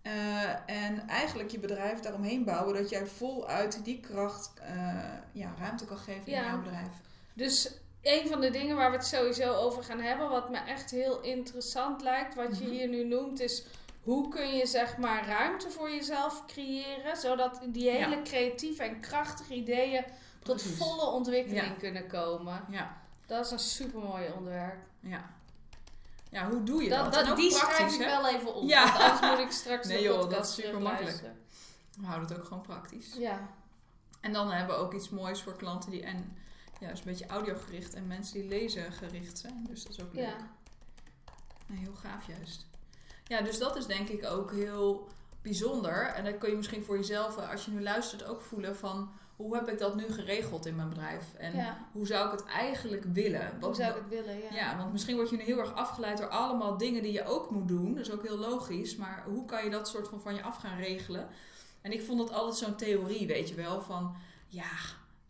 [0.02, 0.12] Eh,
[0.66, 2.74] en eigenlijk je bedrijf daaromheen bouwen.
[2.74, 4.98] Dat jij voluit die kracht eh,
[5.32, 6.38] ja, ruimte kan geven Ja.
[6.40, 6.88] in jouw bedrijf.
[7.34, 7.70] Dus
[8.02, 11.20] een van de dingen waar we het sowieso over gaan hebben, wat me echt heel
[11.20, 12.72] interessant lijkt, wat je Mhm.
[12.72, 13.64] hier nu noemt, is
[14.02, 18.22] hoe kun je zeg maar ruimte voor jezelf creëren, zodat die hele Ja.
[18.22, 20.04] creatieve en krachtige ideeën
[20.42, 21.72] tot volle ontwikkeling Ja.
[21.78, 22.64] kunnen komen.
[22.68, 24.84] Ja, Dat is een super mooi onderwerp.
[25.00, 25.30] ja.
[26.30, 27.04] Ja, hoe doe je dat?
[27.04, 28.06] Dat, En dat, ook die schrijf ik hè?
[28.06, 28.84] wel even op, Ja.
[28.84, 31.40] want anders moet ik straks Nee, joh, dat is super terugluisteren.
[32.00, 33.14] We houden het ook gewoon praktisch.
[33.18, 33.48] Ja,
[34.20, 36.36] En dan hebben we ook iets moois voor klanten die en
[36.80, 39.64] ja, is een beetje audiogericht en mensen die lezen gericht zijn.
[39.68, 40.24] Dus dat is ook leuk.
[40.24, 40.36] ja,
[41.74, 42.66] heel gaaf juist.
[43.32, 45.08] Ja, dus dat is denk ik ook heel
[45.42, 46.06] bijzonder.
[46.06, 49.10] En dat kun je misschien voor jezelf, eh, als je nu luistert, ook voelen van
[49.36, 51.34] hoe heb ik dat nu geregeld in mijn bedrijf?
[51.38, 51.76] En ja.
[51.92, 53.50] hoe zou ik het eigenlijk willen?
[53.50, 54.36] Hoe Want- zou ik het willen?
[54.38, 54.54] Ja.
[54.54, 57.50] ja, want misschien word je nu heel erg afgeleid door allemaal dingen die je ook
[57.50, 57.94] moet doen.
[57.94, 58.96] Dat is ook heel logisch.
[58.96, 61.28] Maar hoe kan je dat soort van van je af gaan regelen?
[61.80, 63.80] En ik vond dat altijd zo'n theorie, weet je wel.
[63.80, 64.16] Van
[64.46, 64.62] ja,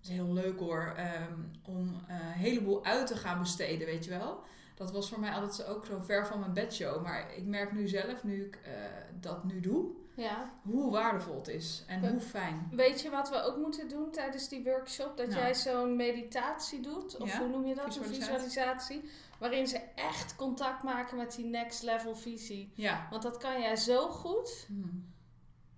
[0.00, 0.92] het is heel leuk hoor.
[0.96, 4.42] ehm, om eh, een heleboel uit te gaan besteden, weet je wel.
[4.74, 7.02] Dat was voor mij altijd zo- ook zo ver van mijn bedshow.
[7.02, 8.72] Maar ik merk nu zelf, nu ik eh,
[9.20, 10.50] dat nu doe, ja.
[10.62, 11.84] hoe waardevol het is.
[11.86, 12.68] En hoe fijn.
[12.70, 15.16] Weet je wat we ook moeten doen tijdens die workshop?
[15.16, 15.40] Dat Nou.
[15.40, 17.84] jij zo'n meditatie doet, of Ja, hoe noem je dat?
[17.84, 18.34] Een visualisatie.
[18.44, 19.10] visualisatie.
[19.38, 22.72] Waarin ze echt contact maken met die next level visie.
[22.74, 23.06] Ja.
[23.10, 24.64] Want dat kan jij zo goed.
[24.68, 24.82] Hm.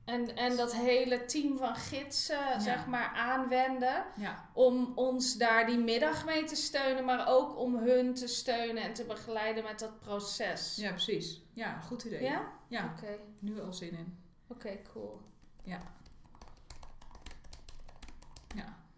[0.04, 4.04] En, en dat hele team van gidsen, zeg maar, aanwenden.
[4.16, 4.48] Ja.
[4.52, 8.94] Om ons daar die middag mee te steunen, maar ook om hun te steunen en
[8.94, 10.76] te begeleiden met dat proces.
[10.76, 11.42] ja, precies.
[11.52, 12.22] Ja, goed idee.
[12.22, 12.52] Ja?
[12.68, 14.18] Ja, Oké, nu al zin in.
[14.48, 15.20] oké, cool.
[15.62, 15.80] Ja,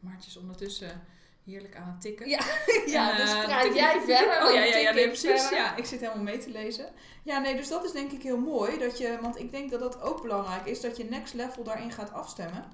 [0.01, 1.03] Maartje is ondertussen
[1.47, 2.29] heerlijk aan het tikken.
[2.29, 2.39] Ja,
[2.85, 4.47] En, ja dus eh, praat jij verder.
[4.47, 5.41] Oh ja, ja, ja nee, precies.
[5.41, 5.59] verder.
[5.59, 6.93] Ja, ik zit helemaal mee te lezen.
[7.23, 8.79] Ja, nee, dus dat is denk ik heel mooi.
[8.79, 10.81] Dat je, want ik denk dat dat ook belangrijk is.
[10.81, 12.65] Dat je next level daarin gaat afstemmen.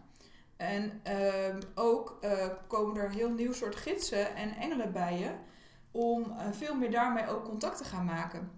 [0.57, 2.31] En ehm, ook uh,
[2.67, 5.31] komen er heel nieuw soort gidsen en engelen bij je
[5.91, 8.51] om uh, veel meer daarmee ook contact te gaan maken.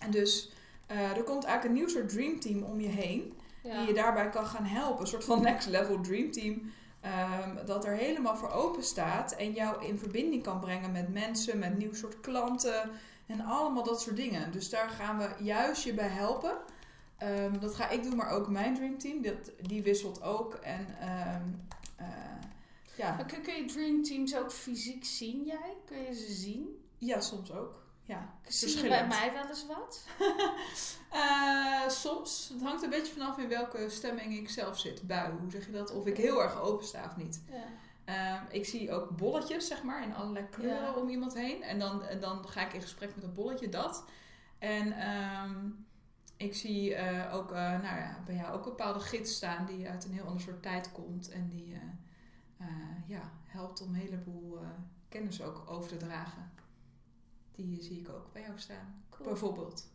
[0.00, 0.52] En dus
[0.86, 3.78] er komt eigenlijk een nieuw soort dreamteam om je heen, ja.
[3.78, 5.00] die je daarbij kan gaan helpen.
[5.00, 6.72] Een soort van next level dreamteam.
[7.04, 11.58] Um, dat er helemaal voor open staat en jou in verbinding kan brengen met mensen,
[11.58, 12.90] met nieuw soort klanten
[13.26, 14.52] en allemaal dat soort dingen.
[14.52, 16.56] Dus daar gaan we juist je bij helpen.
[17.22, 19.22] Um, dat ga ik doen, maar ook mijn dreamteam.
[19.22, 20.54] Dat, die wisselt ook.
[20.54, 21.66] En um,
[22.00, 22.06] uh,
[22.96, 23.12] ja.
[23.12, 25.76] Kun, kun je dreamteams ook fysiek zien, jij?
[25.84, 26.84] Kun je ze zien?
[26.98, 27.81] Ja, soms ook.
[28.04, 30.06] Ja, Zie je bij mij wel eens wat?
[31.12, 32.50] uh, soms.
[32.52, 35.06] Het hangt een beetje vanaf in welke stemming ik zelf zit.
[35.06, 35.90] Bui, hoe zeg je dat?
[35.92, 37.42] Of ik heel erg open sta of niet.
[37.50, 38.40] Ja.
[38.40, 40.94] Um, ik zie ook bolletjes, zeg maar, in allerlei kleuren ja.
[40.94, 41.62] om iemand heen.
[41.62, 44.04] En dan, en dan ga ik in gesprek met een bolletje, dat.
[44.58, 45.86] En um,
[46.36, 49.88] ik zie uh, ook uh, nou ja, bij jou ook een bepaalde gids staan die
[49.88, 51.30] uit een heel ander soort tijd komt.
[51.30, 51.80] En die
[53.06, 54.58] ja, helpt om een heleboel
[55.08, 56.52] kennis ook over te dragen.
[57.54, 59.28] Die zie ik ook bij jou staan, cool.
[59.28, 59.90] bijvoorbeeld.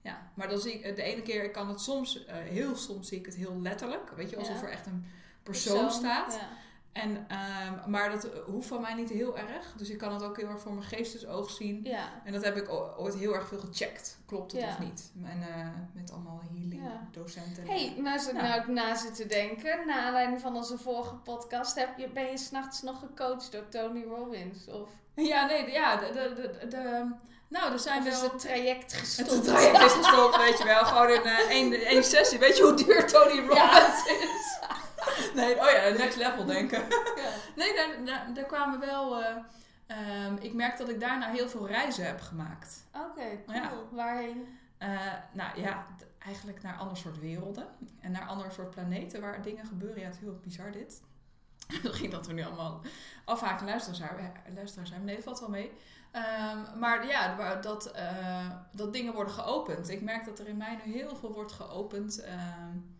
[0.00, 3.18] Ja, maar dan zie ik de ene keer ik kan het soms, heel soms zie
[3.18, 4.10] ik het heel letterlijk.
[4.10, 4.62] Weet je, alsof ja.
[4.62, 5.06] er echt een
[5.42, 6.34] persoon, persoon staat.
[6.34, 6.48] Ja.
[6.96, 9.74] En, um, maar dat hoeft van mij niet heel erg.
[9.76, 11.80] Dus ik kan het ook heel erg voor mijn geestesoog zien.
[11.84, 12.08] Ja.
[12.24, 14.18] En dat heb ik ooit heel erg veel gecheckt.
[14.26, 14.68] Klopt het ja.
[14.68, 15.12] of niet?
[15.24, 17.08] En, uh, met allemaal healing ja.
[17.10, 17.66] docenten.
[17.66, 18.46] hey, nou zit nou.
[18.46, 19.86] nou na zitten denken.
[19.86, 21.74] Naar aanleiding van onze vorige podcast.
[21.74, 24.66] Heb je, ben je s'nachts nog gecoacht door Tony Robbins?
[24.68, 24.88] Of?
[25.14, 25.96] Ja, nee, ja.
[25.96, 27.14] De, de, de, de
[27.48, 28.12] nou, er zijn wel...
[28.12, 29.30] is het traject gestopt?
[29.30, 30.84] Het traject is gestopt, weet je wel.
[30.84, 32.38] Gewoon in uh, één, één sessie.
[32.38, 34.58] Weet je hoe duur Tony Robbins is?
[35.36, 36.78] nee, oh ja, next level denken.
[37.22, 37.30] ja.
[37.56, 39.20] Nee, daar, daar, daar, kwamen wel...
[39.20, 39.26] Uh,
[40.26, 42.86] um, ik merk dat ik daarna heel veel reizen heb gemaakt.
[42.92, 43.58] Oké, okay, cool.
[43.58, 43.72] Ja.
[43.90, 44.58] Waarheen?
[44.78, 45.86] Uh, nou ja,
[46.18, 47.66] eigenlijk naar ander soort werelden.
[48.00, 50.00] En naar ander soort planeten waar dingen gebeuren.
[50.00, 51.02] Ja, het is heel bizar dit.
[51.82, 52.80] Misschien dat we nu allemaal
[53.24, 55.04] afhaken luisteraars zijn.
[55.04, 55.72] Nee, dat valt wel mee.
[56.12, 59.88] Um, maar ja, dat, uh, dat dingen worden geopend.
[59.88, 62.24] Ik merk dat er in mij nu heel veel wordt geopend.
[62.24, 62.95] Um,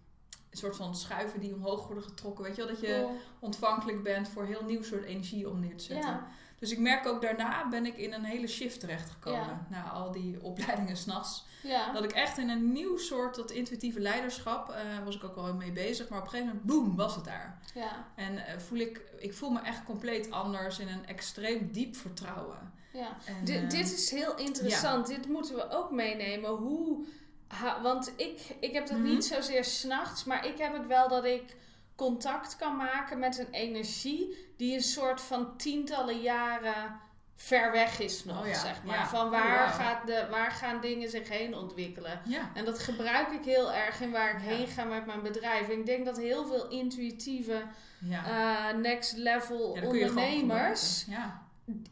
[0.57, 2.45] een soort van schuiven die omhoog worden getrokken.
[2.45, 3.17] Weet je wel, dat je cool.
[3.39, 6.11] ontvankelijk bent voor heel nieuw soort energie om neer te zetten.
[6.11, 6.27] Ja.
[6.59, 9.41] Dus ik merk ook daarna ben ik in een hele shift terechtgekomen.
[9.41, 9.67] Ja.
[9.71, 11.45] Na al die opleidingen s'nachts.
[11.63, 11.93] Ja.
[11.93, 15.55] Dat ik echt in een nieuw soort, dat intuïtieve leiderschap, uh, was ik ook wel
[15.55, 16.09] mee bezig.
[16.09, 17.59] Maar op een gegeven moment, boem, was het daar.
[17.75, 18.07] Ja.
[18.15, 22.73] En uh, voel ik, ik voel me echt compleet anders in een extreem diep vertrouwen.
[22.93, 23.17] Ja.
[23.25, 25.07] En, uh, dit is heel interessant.
[25.07, 26.51] Dit moeten we ook meenemen.
[26.51, 27.05] Hoe
[27.49, 29.13] Ha, want ik, ik heb dat mm -hmm.
[29.13, 31.57] niet zozeer s'nachts, maar ik heb het wel dat ik
[31.95, 37.01] contact kan maken met een energie die een soort van tientallen jaren
[37.37, 38.55] ver weg is nog, oh ja.
[38.55, 38.97] zeg maar.
[38.97, 39.07] Ja.
[39.07, 39.81] Van waar, oh, wow.
[39.81, 42.21] gaat de, waar gaan dingen zich heen ontwikkelen?
[42.25, 42.51] Ja.
[42.55, 45.69] En dat gebruik ik heel erg in waar ik heen ga met mijn bedrijf.
[45.69, 47.63] En ik denk dat heel veel intuïtieve
[48.11, 51.07] uh, next level ondernemers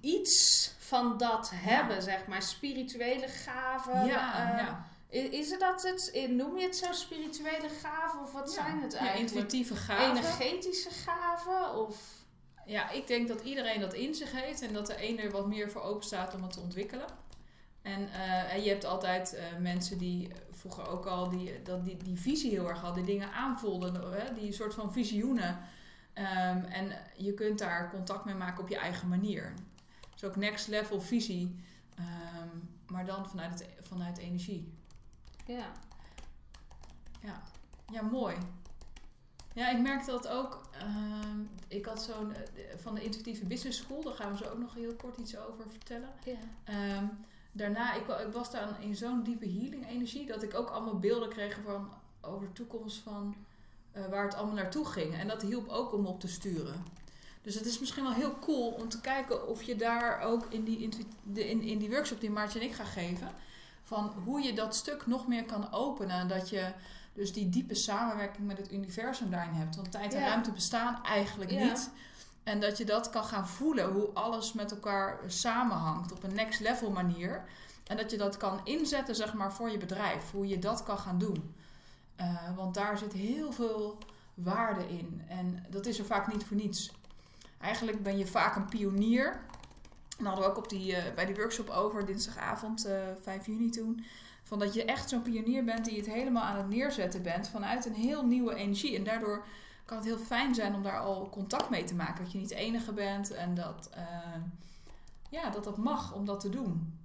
[0.01, 2.43] iets van dat hebben, zeg maar.
[2.43, 4.07] Spirituele gaven.
[4.07, 4.73] Ja, uh,
[5.15, 8.63] is het dat het, noem je het zo spirituele gaven of wat ja.
[8.63, 9.31] zijn het eigenlijk?
[9.31, 10.17] Ja, intuïtieve gaven.
[10.17, 12.23] Energetische gaven of...
[12.67, 15.47] Ja, ik denk dat iedereen dat in zich heeft en dat de ene er wat
[15.47, 17.07] meer voor open staat om het te ontwikkelen.
[17.83, 21.97] En, uh, en je hebt altijd uh, mensen die vroeger ook al die, dat die,
[21.97, 24.35] die visie heel erg hadden, die dingen aanvoelden, hè?
[24.35, 25.59] die soort van visioenen.
[26.19, 29.55] Um, en je kunt daar contact mee maken op je eigen manier.
[30.13, 31.65] Dus ook next level visie,
[31.99, 34.74] um, maar dan vanuit, het, vanuit energie.
[35.47, 35.73] Ja.
[37.23, 37.43] Ja.
[37.93, 38.37] Ja, mooi.
[39.55, 40.61] Ja, ik merkte dat ook.
[40.75, 41.25] Uh,
[41.69, 42.31] ik had zo'n.
[42.31, 45.37] Uh, van de Intuïtieve Business School, daar gaan we zo ook nog heel kort iets
[45.37, 46.09] over vertellen.
[46.25, 46.97] Ja.
[46.99, 47.11] Um,
[47.53, 51.29] daarna, ik, ik, was dan in zo'n diepe healing energie dat ik ook allemaal beelden
[51.29, 51.89] kreeg van
[52.21, 53.35] over de toekomst van
[53.97, 55.15] uh, waar het allemaal naartoe ging.
[55.15, 56.85] En dat hielp ook om op te sturen.
[57.43, 60.65] Dus het is misschien wel heel cool om te kijken of je daar ook in
[60.65, 60.91] die,
[61.35, 63.29] in, in die workshop die Maartje en ik gaan geven
[63.85, 66.29] van hoe je dat stuk nog meer kan openen.
[66.29, 66.73] Dat je
[67.13, 69.77] dus die diepe samenwerking met het universum daarin hebt.
[69.77, 70.27] Want tijd en ja.
[70.27, 71.65] ruimte bestaan eigenlijk ja.
[71.65, 71.91] niet.
[72.43, 76.61] En dat je dat kan gaan voelen, hoe alles met elkaar samenhangt op een next
[76.61, 77.45] level manier.
[77.87, 80.31] En dat je dat kan inzetten, zeg maar, voor je bedrijf.
[80.31, 81.55] Hoe je dat kan gaan doen.
[82.21, 83.99] Uh, want daar zit heel veel
[84.35, 85.23] waarde in.
[85.29, 86.93] En dat is er vaak niet voor niets.
[87.61, 89.41] Eigenlijk ben je vaak een pionier.
[90.19, 93.71] En hadden we ook op die, uh, bij die workshop over, dinsdagavond, uh, 5 juni
[93.71, 94.05] toen.
[94.43, 97.87] Van dat je echt zo'n pionier bent die het helemaal aan het neerzetten bent vanuit
[97.87, 98.97] een heel nieuwe energie.
[98.97, 99.45] En daardoor
[99.85, 102.23] kan het heel fijn zijn om daar al contact mee te maken.
[102.25, 104.03] Dat je niet de enige bent en dat, uh,
[105.31, 106.99] ja, dat dat mag om dat te doen.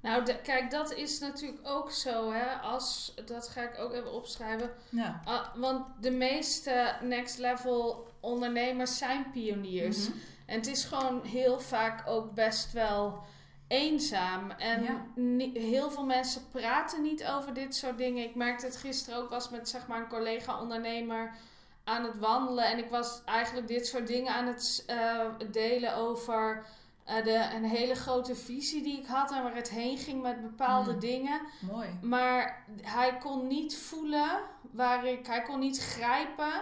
[0.00, 2.54] Nou, de- kijk, dat is natuurlijk ook zo, hè.
[2.54, 4.70] Als, dat ga ik ook even opschrijven.
[4.88, 5.20] Ja.
[5.24, 10.08] Ah, want de meeste next level ondernemers zijn pioniers.
[10.08, 10.18] Mhm.
[10.46, 13.18] En het is gewoon heel vaak ook best wel
[13.68, 14.50] eenzaam.
[14.50, 15.04] En Ja.
[15.60, 18.24] heel veel mensen praten niet over dit soort dingen.
[18.24, 21.32] Ik merkte het gisteren ook, was met zeg maar een collega-ondernemer
[21.84, 22.64] aan het wandelen.
[22.64, 26.64] En ik was eigenlijk dit soort dingen aan het eh, delen over
[27.04, 30.40] eh, de, een hele grote visie die ik had en waar het heen ging met
[30.42, 30.98] bepaalde Mm.
[31.00, 31.40] dingen.
[31.72, 31.88] Mooi.
[32.02, 34.30] Maar hij kon niet voelen
[34.70, 36.52] waar ik, hij kon niet grijpen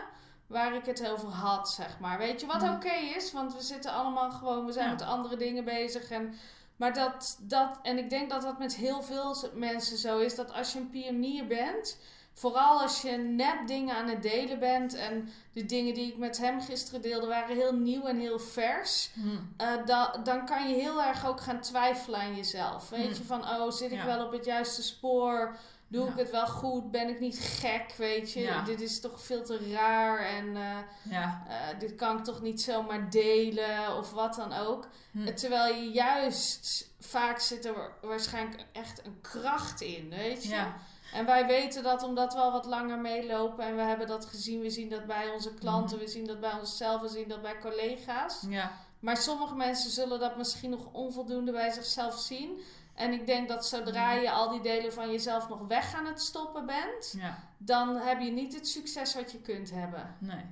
[0.46, 2.18] waar ik het over had, zeg maar.
[2.18, 2.70] Weet je wat Mm.
[2.74, 3.32] oké is?
[3.32, 4.92] Want we zitten allemaal gewoon, we zijn Ja.
[4.92, 6.10] met andere dingen bezig.
[6.10, 6.34] En,
[6.76, 10.52] maar dat, dat, en ik denk dat dat met heel veel mensen zo is, dat
[10.52, 11.98] als je een pionier bent,
[12.36, 16.38] vooral als je net dingen aan het delen bent en de dingen die ik met
[16.38, 19.10] hem gisteren deelde waren heel nieuw en heel vers.
[19.14, 19.84] Hm.
[19.84, 22.88] Da- dan kan je heel erg ook gaan twijfelen aan jezelf.
[22.90, 23.08] Weet Hmm.
[23.14, 24.04] je, van oh, zit ik Ja.
[24.06, 25.56] wel op het juiste spoor?
[25.88, 26.10] Doe Ja.
[26.10, 26.90] ik het wel goed?
[26.90, 27.94] Ben ik niet gek?
[27.96, 28.62] Weet je, Ja.
[28.62, 30.78] dit is toch veel te raar en eh,
[31.10, 31.42] Ja.
[31.48, 34.86] eh, dit kan ik toch niet zomaar delen of wat dan ook.
[35.10, 35.26] Hm.
[35.26, 40.66] Eh, Terwijl je juist vaak zit er wa- waarschijnlijk echt een kracht in, weet je.
[41.12, 44.60] En wij weten dat omdat we al wat langer meelopen en we hebben dat gezien.
[44.60, 46.04] We zien dat bij onze klanten, Mhm.
[46.04, 48.44] we zien dat bij onszelf, we zien dat bij collega's.
[48.48, 48.72] Ja.
[49.00, 52.58] Maar sommige mensen zullen dat misschien nog onvoldoende bij zichzelf zien.
[52.94, 54.20] En ik denk dat zodra Mhm.
[54.22, 57.38] je al die delen van jezelf nog weg aan het stoppen bent, Ja.
[57.58, 60.16] dan heb je niet het succes wat je kunt hebben.
[60.18, 60.44] Nee.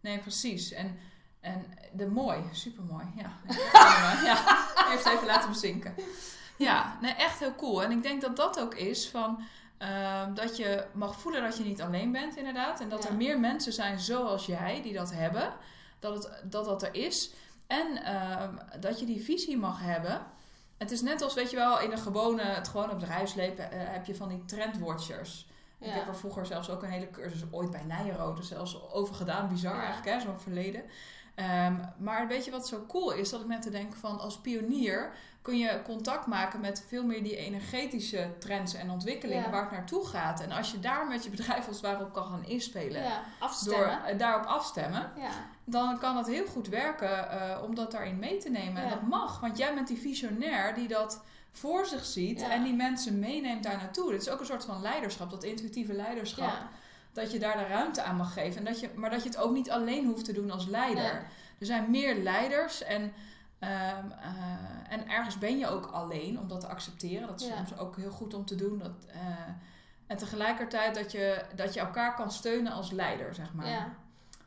[0.00, 0.72] Nee, precies.
[0.72, 0.98] En,
[1.40, 3.04] en de mooi, supermooi.
[3.16, 3.30] Ja.
[4.30, 4.66] ja.
[4.88, 5.94] Heeft even laten bezinken.
[6.56, 7.82] Ja, nee, echt heel cool.
[7.82, 9.42] En ik denk dat dat ook is van
[9.78, 12.80] ehm, dat je mag voelen dat je niet alleen bent, inderdaad.
[12.80, 13.08] En dat Ja.
[13.08, 15.52] er meer mensen zijn zoals jij die dat hebben.
[15.98, 17.30] Dat het, dat, dat er is.
[17.66, 20.26] En ehm, dat je die visie mag hebben.
[20.76, 24.04] Het is net als, weet je wel, in een gewone, het gewone bedrijfsleven eh, heb
[24.04, 25.46] je van die trendwatchers.
[25.78, 29.48] Ik heb er vroeger zelfs ook een hele cursus ooit bij Nijrode zelfs over gedaan.
[29.48, 29.82] Bizar Ja.
[29.82, 30.82] eigenlijk, hè, zo'n verleden.
[31.36, 33.30] Ehm, maar weet je wat zo cool is?
[33.30, 37.22] Dat ik net te denken van als pionier kun je contact maken met veel meer
[37.22, 39.50] die energetische trends en ontwikkelingen Ja.
[39.50, 40.40] waar het naartoe gaat.
[40.40, 43.22] En als je daar met je bedrijf als het ware op kan gaan inspelen, Ja,
[43.64, 45.30] door eh, daarop afstemmen, Ja.
[45.64, 48.82] dan kan dat heel goed werken eh, om dat daarin mee te nemen.
[48.82, 51.22] En dat mag, want jij bent die visionair die dat
[51.52, 54.10] voor zich ziet en die mensen meeneemt daar naartoe.
[54.10, 56.52] Dit is ook een soort van leiderschap, dat intuïtieve leiderschap.
[57.16, 58.58] Dat je daar de ruimte aan mag geven.
[58.58, 61.02] En dat je, maar dat je het ook niet alleen hoeft te doen als leider.
[61.12, 61.22] Nee.
[61.58, 63.12] Er zijn meer leiders en,
[63.58, 67.26] ehm, eh, en ergens ben je ook alleen om dat te accepteren.
[67.26, 67.56] Dat is Ja.
[67.56, 68.78] soms ook heel goed om te doen.
[68.78, 69.20] Dat, eh,
[70.06, 73.68] en tegelijkertijd dat je, dat je elkaar kan steunen als leider, zeg maar.
[73.68, 73.94] Ja.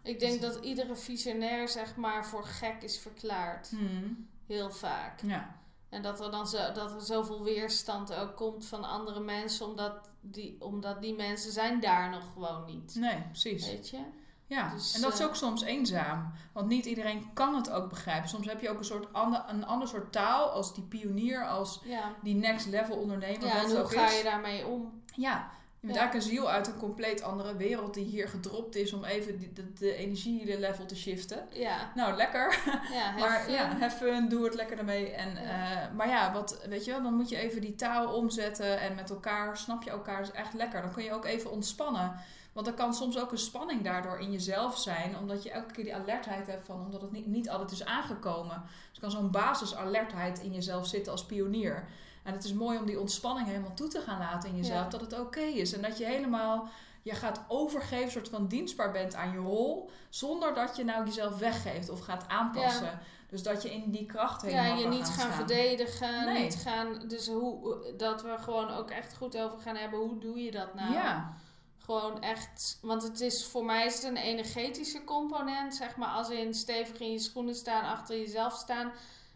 [0.04, 3.70] Ik denk dat iedere visionair zeg maar voor gek is verklaard.
[3.70, 4.28] Hmm.
[4.48, 5.22] Heel vaak.
[5.22, 5.56] Ja.
[5.90, 10.10] En dat er dan zo, dat er zoveel weerstand ook komt van andere mensen, omdat
[10.22, 12.96] die, omdat die mensen zijn daar nog gewoon niet.
[12.96, 13.66] Nee, precies.
[13.66, 14.00] Weet je?
[14.46, 16.32] Ja, Dus, en dat is eh, ook soms eenzaam.
[16.54, 18.30] Want niet iedereen kan het ook begrijpen.
[18.30, 21.80] Soms heb je ook een, soort ander, een ander soort taal als die pionier, als
[21.84, 22.14] Ja.
[22.22, 23.46] die next level ondernemer.
[23.48, 24.18] Ja, en hoe ga is.
[24.18, 25.02] je daarmee om?
[25.16, 25.50] Ja,
[25.82, 29.04] je bent eigenlijk een ziel uit een compleet andere wereld die hier gedropt is om
[29.04, 31.48] even die- de, de energielevel te shiften.
[31.54, 32.60] Ja, Nou, lekker.
[32.94, 33.82] ja maar have ja, fun.
[33.82, 35.10] have fun, doe het lekker ermee.
[35.12, 35.42] En, Ja.
[35.88, 38.96] eh, maar ja, wat, weet je wel, dan moet je even die taal omzetten en
[38.96, 40.82] met elkaar snap je elkaar is echt lekker.
[40.82, 42.16] Dan kun je ook even ontspannen.
[42.54, 45.84] Want er kan soms ook een spanning daardoor in jezelf zijn, omdat je elke keer
[45.84, 48.62] die alertheid hebt van, omdat het niet, niet altijd is aangekomen.
[48.66, 51.88] Dus er kan zo'n basisalertheid in jezelf zitten als pionier.
[52.24, 54.90] En het is mooi om die ontspanning helemaal toe te gaan laten in jezelf, Ja.
[54.90, 55.74] dat het oké is.
[55.74, 56.68] En dat je helemaal
[57.02, 61.38] je gaat overgeven, soort van dienstbaar bent aan je rol, zonder dat je nou jezelf
[61.38, 63.00] weggeeft of gaat aanpassen.
[63.30, 66.44] Dus dat je in die kracht helemaal Ja, je niet gaan verdedigen, Nee.
[66.44, 67.02] niet gaan.
[67.08, 70.00] Dus hoe, dat we gewoon ook echt goed over gaan hebben.
[70.00, 70.94] Hoe doe je dat nou?
[70.94, 71.34] Ja,
[71.78, 76.30] Gewoon echt, want het is voor mij is het een energetische component, zeg maar, als
[76.30, 78.92] in stevig in je schoenen staan, achter jezelf staan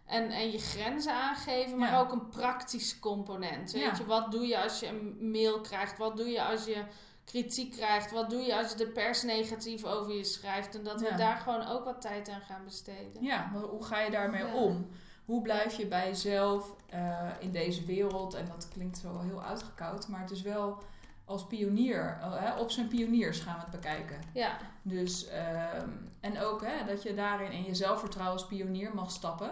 [0.06, 2.00] en, en je grenzen aangeven, maar Ja.
[2.00, 3.72] ook een praktische component.
[3.72, 3.94] Weet Ja.
[3.98, 5.98] je, wat doe je als je een mail krijgt?
[5.98, 6.84] Wat doe je als je
[7.26, 8.12] kritiek krijgt?
[8.12, 10.76] Wat doe je als je de pers negatief over je schrijft?
[10.76, 11.16] En dat we Ja.
[11.18, 13.24] daar gewoon ook wat tijd aan gaan besteden.
[13.24, 14.88] ja, maar hoe ga je daarmee om?
[15.26, 18.34] Hoe blijf je bij jezelf eh, in deze wereld?
[18.34, 20.84] En dat klinkt zo heel uitgekoud, maar het is wel
[21.26, 24.20] als pionier, eh, hè, op zijn pioniers gaan we het bekijken.
[24.34, 25.90] Ja, Dus, ehm,
[26.20, 29.52] en ook hè, dat je daarin in je zelfvertrouwen als pionier mag stappen.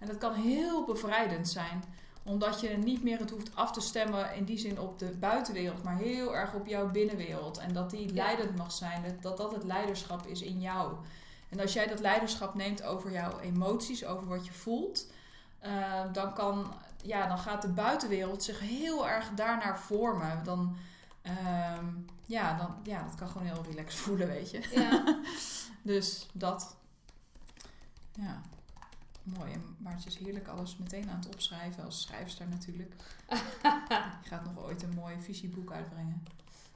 [0.00, 1.84] En dat kan heel bevrijdend zijn.
[2.22, 5.82] Omdat je niet meer het hoeft af te stemmen in die zin op de buitenwereld,
[5.82, 7.58] maar heel erg op jouw binnenwereld.
[7.58, 10.94] En dat die leidend mag zijn, dat, dat dat het leiderschap is in jou.
[11.48, 15.06] En als jij dat leiderschap neemt over jouw emoties, over wat je voelt,
[15.58, 20.44] eh, dan kan ja, dan gaat de buitenwereld zich heel erg daarnaar vormen.
[20.44, 20.76] Dan,
[21.22, 21.86] ehm,
[22.26, 24.68] ja, dan, ja, dat kan gewoon heel relaxed voelen, weet je.
[24.74, 25.20] Ja.
[25.82, 26.76] Dus dat.
[28.12, 28.40] Ja,
[29.22, 29.52] mooi.
[29.52, 32.94] En Maartje is heerlijk alles meteen aan het opschrijven als schrijfster natuurlijk.
[34.22, 36.22] Je gaat nog ooit een mooi visieboek uitbrengen.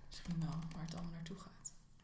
[0.06, 1.53] Misschien wel waar het allemaal naartoe gaat.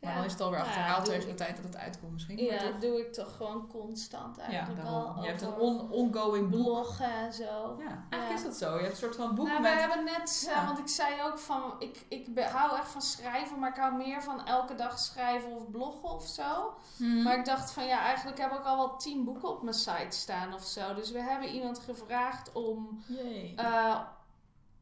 [0.00, 2.36] Maar dan is het alweer Nou achterhaald tegen de tijd dat het uitkomt misschien.
[2.38, 2.78] Ja, toch?
[2.78, 5.16] doe ik toch gewoon constant eigenlijk al.
[5.22, 6.62] Je hebt een on ongoing boek.
[6.62, 7.76] bloggen en zo.
[7.78, 8.74] Ja, eigenlijk is dat zo.
[8.74, 9.72] Je hebt een soort van boek nou, met...
[9.74, 13.58] we hebben net, eh, want ik zei ook van, ik, ik hou echt van schrijven,
[13.58, 16.74] maar ik hou meer van elke dag schrijven of bloggen of zo.
[16.96, 17.22] Mhm.
[17.22, 20.16] Maar ik dacht van, ja, eigenlijk heb ik al wel tien boeken op mijn site
[20.16, 20.94] staan of zo.
[20.94, 23.54] Dus we hebben iemand gevraagd om Jee.
[23.56, 24.00] eh,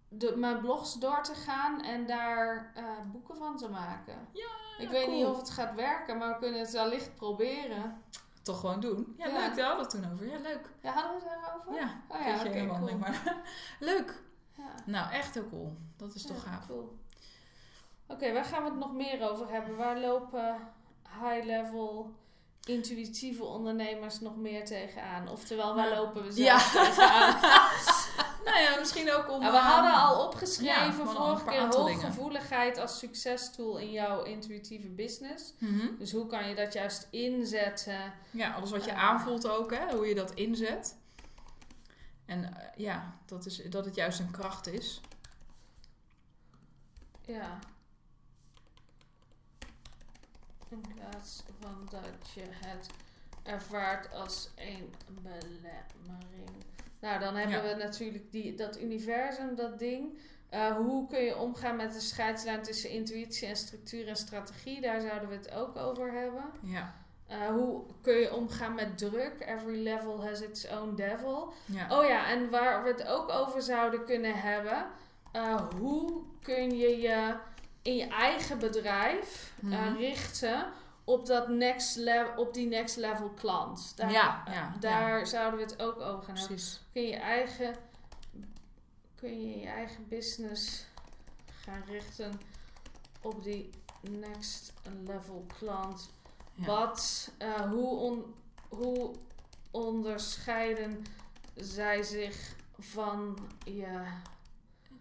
[0.09, 4.29] de, mijn blogs door te gaan en daar eh, boeken van te maken.
[4.33, 8.03] Ja, ik weet niet of het gaat werken, maar we kunnen het wellicht proberen.
[8.42, 9.14] Toch gewoon doen.
[9.18, 9.33] Ja, Ja.
[9.33, 9.57] leuk.
[9.57, 10.27] Daar hadden we het toen over.
[10.27, 10.71] Ja, leuk.
[10.83, 11.75] Ja, hadden we het daarover?
[11.75, 12.99] Ja, Oh ja, oké, cool.
[12.99, 13.37] maar
[13.81, 14.23] leuk.
[14.57, 14.64] Ja.
[14.87, 15.77] Nou, echt heel cool.
[15.97, 16.66] Dat is toch gaaf.
[16.66, 16.99] Cool.
[18.07, 19.77] Oké, waar gaan we het nog meer over hebben?
[19.77, 20.57] Waar lopen
[21.23, 22.11] high-level
[22.64, 25.29] intuïtieve ondernemers nog meer tegenaan?
[25.29, 26.59] Oftewel, waar lopen we ja.
[26.59, 27.37] zelf tegenaan?
[28.48, 29.40] Nou ja, misschien ook om...
[29.40, 32.00] Nou, we hadden al ja, opgeschreven al vorige keer aantal dingen.
[32.02, 35.54] hooggevoeligheid als succestool in jouw intuïtieve business.
[35.58, 35.87] mhm.
[35.98, 38.12] Dus hoe kan je dat juist inzetten?
[38.30, 39.02] Ja, alles wat je Eh.
[39.04, 40.96] aanvoelt ook, hè, hoe je dat inzet.
[42.26, 45.00] En eh, ja, dat, is, dat het juist een kracht is.
[47.26, 47.58] Ja.
[50.68, 52.87] In plaats van dat je het
[53.42, 56.64] ervaart als een belemmering.
[57.00, 57.76] Nou, dan hebben Ja.
[57.76, 60.18] we natuurlijk die, dat universum, dat ding.
[60.50, 64.80] Eh, hoe kun je omgaan met de scheidslijn tussen intuïtie en structuur en strategie?
[64.80, 66.44] Daar zouden we het ook over hebben.
[66.62, 66.94] Ja,
[67.26, 69.32] Eh, hoe kun je omgaan met druk?
[69.40, 71.52] Every level has its own devil.
[71.64, 71.98] ja.
[71.98, 74.87] Oh ja, en waar we het ook over zouden kunnen hebben.
[75.32, 77.34] eh, hoe kun je je
[77.82, 79.96] in je eigen bedrijf Mhm.
[79.96, 80.66] richten
[81.09, 83.92] op, dat next level, op die next level klant?
[83.97, 86.47] Daar, Ja, ja, daar zouden we het ook over gaan hebben.
[86.57, 86.81] precies.
[86.92, 87.77] Kun je je eigen,
[89.14, 90.87] kun je je eigen business
[91.62, 92.40] gaan richten
[93.21, 94.73] op die next
[95.05, 96.11] level klant?
[96.55, 98.35] Wat, eh, hoe, on-
[98.68, 99.14] hoe
[99.71, 101.05] onderscheiden
[101.55, 104.03] zij zich van je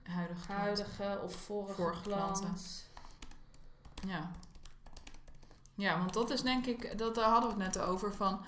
[0.04, 2.40] Huidige huidige of vorige, Vorige klant?
[2.40, 2.62] klanten.
[4.08, 4.32] Ja.
[5.78, 8.40] Ja, want dat is denk ik, dat, daar hadden we het net over van,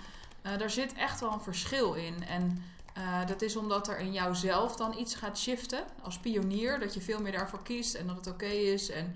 [0.41, 2.23] eh daar zit echt wel een verschil in.
[2.23, 2.63] En
[2.93, 7.01] eh, dat is omdat er in jouzelf dan iets gaat shiften als pionier, dat je
[7.01, 8.89] veel meer daarvoor kiest en dat het oké is.
[8.89, 9.15] En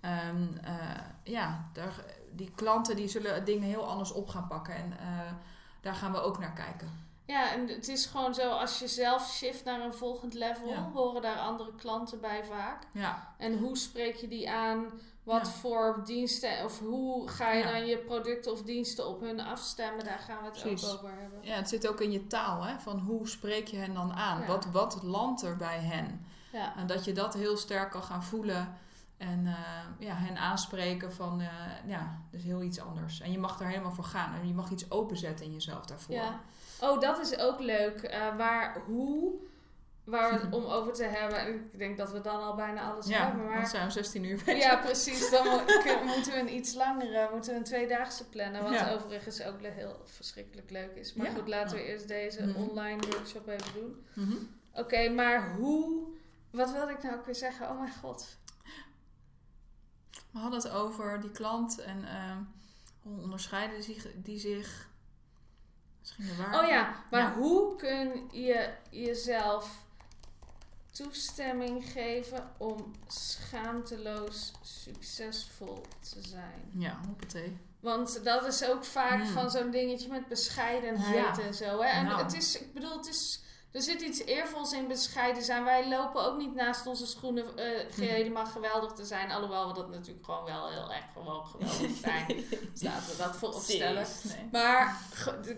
[0.00, 0.74] ehm, eh,
[1.22, 4.92] ja, daar, die klanten die zullen dingen heel anders op gaan pakken en
[5.80, 7.05] daar gaan we ook naar kijken.
[7.26, 10.90] Ja, en het is gewoon zo, als je zelf shift naar een volgend level, Ja.
[10.94, 12.82] horen daar andere klanten bij vaak.
[12.92, 14.84] Ja, En hoe spreek je die aan?
[15.22, 15.52] Wat Ja.
[15.52, 20.04] voor diensten of hoe ga je dan je producten of diensten op hun afstemmen?
[20.04, 20.88] Daar gaan we het Precies.
[20.88, 21.38] ook over hebben.
[21.42, 22.78] ja, het zit ook in je taal, hè?
[22.78, 24.46] van hoe spreek je hen dan aan?
[24.46, 26.26] Wat, wat landt er bij hen?
[26.52, 26.76] Ja.
[26.76, 28.74] En dat je dat heel sterk kan gaan voelen
[29.16, 31.48] en eh, ja, hen aanspreken van, eh,
[31.86, 33.20] ja, dat is heel iets anders.
[33.20, 36.14] En je mag daar helemaal voor gaan en je mag iets openzetten in jezelf daarvoor.
[36.14, 36.40] Ja.
[36.80, 38.02] Oh, dat is ook leuk.
[38.02, 39.32] Eh, waar, hoe,
[40.04, 41.38] waar we het om over te hebben.
[41.38, 43.44] En Ik denk dat we dan al bijna alles Ja, hebben.
[43.44, 44.62] want Maar, zijn we 16 uur bezig.
[44.62, 45.30] ja, precies.
[45.30, 45.46] Dan
[46.14, 48.62] moeten we een iets langere, moeten we een tweedaagse plannen.
[48.62, 48.92] Wat Ja.
[48.92, 51.14] overigens ook heel verschrikkelijk leuk is.
[51.14, 51.32] Maar Ja.
[51.32, 52.56] goed, laten we eerst deze Mhm.
[52.60, 54.06] online workshop even doen.
[54.14, 54.36] Mhm.
[54.72, 56.04] Oké, maar hoe...
[56.50, 57.68] Wat wilde ik nou ook weer zeggen?
[57.70, 58.36] Oh mijn god.
[60.30, 62.36] We hadden het over die klant en eh,
[63.02, 64.88] hoe onderscheiden die zich, die zich
[66.16, 66.62] waar.
[66.62, 67.34] Oh ja, maar Ja.
[67.34, 69.84] hoe kun je jezelf
[70.92, 76.70] toestemming geven om schaamteloos succesvol te zijn?
[76.72, 77.56] Ja, hoppatee.
[77.80, 79.32] Want dat is ook vaak Hmm.
[79.32, 81.42] van zo'n dingetje met bescheidenheid Ja.
[81.42, 81.80] en zo.
[81.82, 81.88] Hè?
[81.88, 82.22] En Nou.
[82.22, 83.42] het is, ik bedoel, het is,
[83.76, 85.64] er zit iets eervols in bescheiden zijn.
[85.64, 87.44] Wij lopen ook niet naast onze schoenen
[87.94, 88.00] Hm.
[88.00, 89.30] helemaal geweldig te zijn.
[89.30, 92.26] Alhoewel we dat natuurlijk gewoon wel heel erg gewoon geweldig zijn.
[92.72, 94.06] dus laten we dat voorop stellen.
[94.22, 94.48] Nee.
[94.52, 95.00] Maar,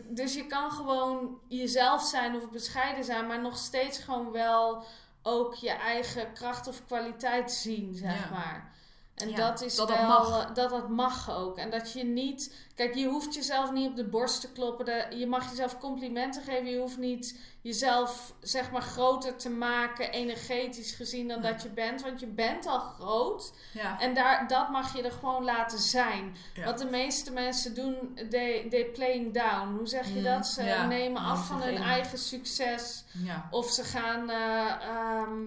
[0.08, 4.84] dus je kan gewoon jezelf zijn of bescheiden zijn, maar nog steeds gewoon wel
[5.22, 8.30] ook je eigen kracht of kwaliteit zien, zeg Ja.
[8.30, 8.76] maar.
[9.14, 10.48] En Ja, dat is dat dat wel, mag.
[10.48, 11.56] eh, dat dat mag ook.
[11.56, 15.18] En dat je niet, kijk, je hoeft jezelf niet op de borst te kloppen.
[15.18, 16.66] Je mag jezelf complimenten geven.
[16.66, 17.38] Je hoeft niet
[17.68, 22.02] jezelf, zeg maar, groter te maken, energetisch gezien, dan dat je bent.
[22.02, 23.52] Want je bent al groot.
[23.72, 24.00] Ja.
[24.00, 26.36] En daar, dat mag je er gewoon laten zijn.
[26.54, 26.64] Ja.
[26.64, 29.76] Wat de meeste mensen doen, they, they playing down.
[29.76, 30.46] Hoe zeg je Mm, dat?
[30.46, 30.86] Ze ja.
[30.86, 33.04] nemen af van hun eigen succes.
[33.50, 35.44] Of ze gaan eh, ehm,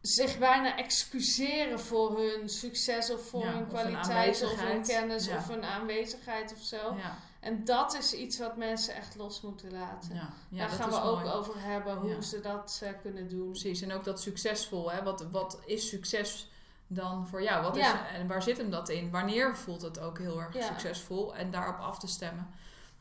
[0.00, 5.64] zich bijna excuseren voor hun succes of voor hun kwaliteit of hun kennis of hun
[5.64, 6.96] aanwezigheid of zo.
[7.44, 10.14] En dat is iets wat mensen echt los moeten laten.
[10.14, 10.28] Ja.
[10.48, 11.32] Ja, Daar gaan we ook mooi.
[11.34, 12.20] over hebben, hoe Ja.
[12.20, 13.50] ze dat eh, kunnen doen.
[13.50, 14.92] Precies, en ook dat succesvol.
[14.92, 15.02] Hè?
[15.02, 16.50] Wat, wat is succes
[16.86, 17.62] dan voor jou?
[17.62, 19.10] Wat is, en waar zit hem dat in?
[19.10, 21.36] Wanneer voelt het ook heel erg succesvol?
[21.36, 22.48] En daarop af te stemmen.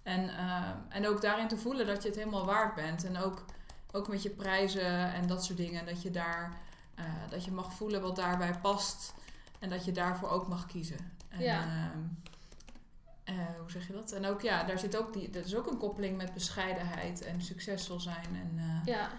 [0.03, 3.03] En, eh, en ook daarin te voelen dat je het helemaal waard bent.
[3.03, 3.45] En ook,
[3.91, 5.85] ook met je prijzen en dat soort dingen.
[5.85, 6.57] Dat je, daar,
[6.95, 9.13] eh, dat je mag voelen wat daarbij past.
[9.59, 11.11] En dat je daarvoor ook mag kiezen.
[11.29, 11.63] En, Ja.
[13.23, 14.11] Eh, hoe zeg je dat?
[14.11, 17.41] En ook ja, daar zit ook die, dat is ook een koppeling met bescheidenheid en
[17.41, 18.25] succesvol zijn.
[18.33, 19.09] En, eh, Ja.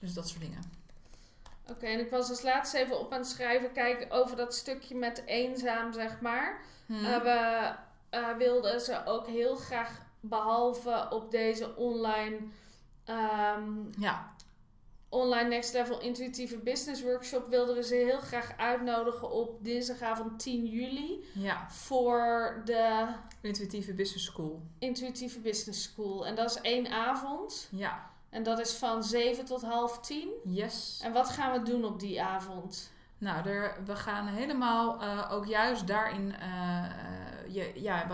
[0.00, 0.62] Dus dat soort dingen.
[1.70, 4.94] Oké, en ik was als laatste even op aan het schrijven, kijken over dat stukje
[4.94, 6.60] met eenzaam, zeg maar.
[6.86, 7.04] Hmm.
[7.04, 12.38] Eh, we wilden ze ook heel graag, behalve op deze online,
[13.04, 13.62] ehm,
[13.98, 14.33] Ja,
[15.14, 20.64] online Next Level Intuïtieve Business Workshop, wilden we ze heel graag uitnodigen op dinsdagavond 10
[20.66, 21.70] juli ja.
[21.70, 23.06] voor de
[23.40, 24.62] Intuïtieve Business School.
[24.78, 26.26] Intuïtieve Business School.
[26.26, 27.68] En dat is één avond.
[27.70, 30.28] Ja, En dat is van 7 tot half 10.
[30.44, 31.00] yes.
[31.02, 32.92] En wat gaan we doen op die avond?
[33.18, 36.34] Nou, er, we gaan helemaal eh, ook juist daarin.
[36.40, 38.06] eh, eh, je, ja,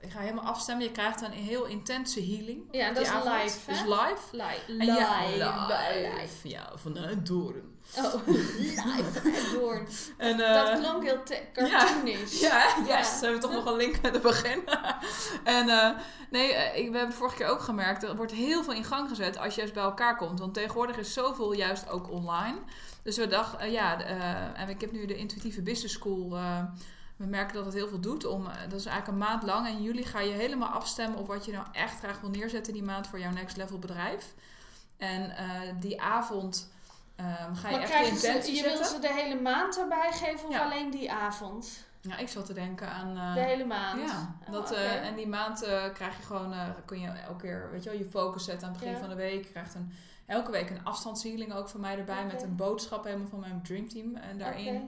[0.00, 0.84] je gaat helemaal afstemmen.
[0.84, 2.62] Je krijgt een heel intense healing.
[2.70, 3.42] Ja, en dat is avond.
[3.42, 4.20] live, Dat is live.
[4.32, 4.78] Live.
[4.78, 6.18] En ja, live.
[6.20, 6.48] live.
[6.48, 7.78] Ja, vanuit Doorn.
[7.96, 9.50] Oh, live.
[9.52, 9.86] Door.
[10.16, 11.22] En, eh, dat klonk heel
[11.52, 12.40] cartoonish.
[12.40, 12.86] Ja, yes.
[12.86, 13.18] Ja.
[13.18, 14.62] We hebben toch nog een link met het begin.
[15.44, 15.90] en eh,
[16.30, 19.08] nee, eh, ik, we hebben vorige keer ook gemerkt, er wordt heel veel in gang
[19.08, 20.38] gezet als je juist bij elkaar komt.
[20.38, 22.58] Want tegenwoordig is zoveel juist ook online.
[23.02, 26.38] Dus we dachten, eh, ja, eh, en ik heb nu de Intuïtieve Business School.
[27.20, 28.24] We merken dat het heel veel doet.
[28.26, 29.66] Om, eh, dat is eigenlijk een maand lang.
[29.66, 32.72] En in juli ga je helemaal afstemmen op wat je nou echt graag wil neerzetten
[32.72, 34.34] die maand voor jouw next level bedrijf.
[34.96, 35.46] En eh,
[35.80, 36.70] die avond
[37.16, 38.94] ehm, ga je Maar echt de ze, intentie je wil zetten.
[38.94, 40.64] ze de hele maand erbij geven of Ja.
[40.64, 41.88] alleen die avond?
[42.00, 43.16] Ja, ik zat te denken aan...
[43.16, 44.00] eh, de hele maand?
[44.10, 45.58] Ja, Oh, dat, en die maand
[45.94, 46.54] krijg je gewoon,
[46.84, 49.00] kun je elke keer, weet je wel, je focus zetten aan het begin Ja.
[49.00, 49.44] van de week.
[49.44, 49.92] Je krijgt een,
[50.26, 54.16] elke week een afstandshealing ook van mij erbij met een boodschap helemaal van mijn dreamteam
[54.16, 54.74] en daarin.
[54.76, 54.86] Oké.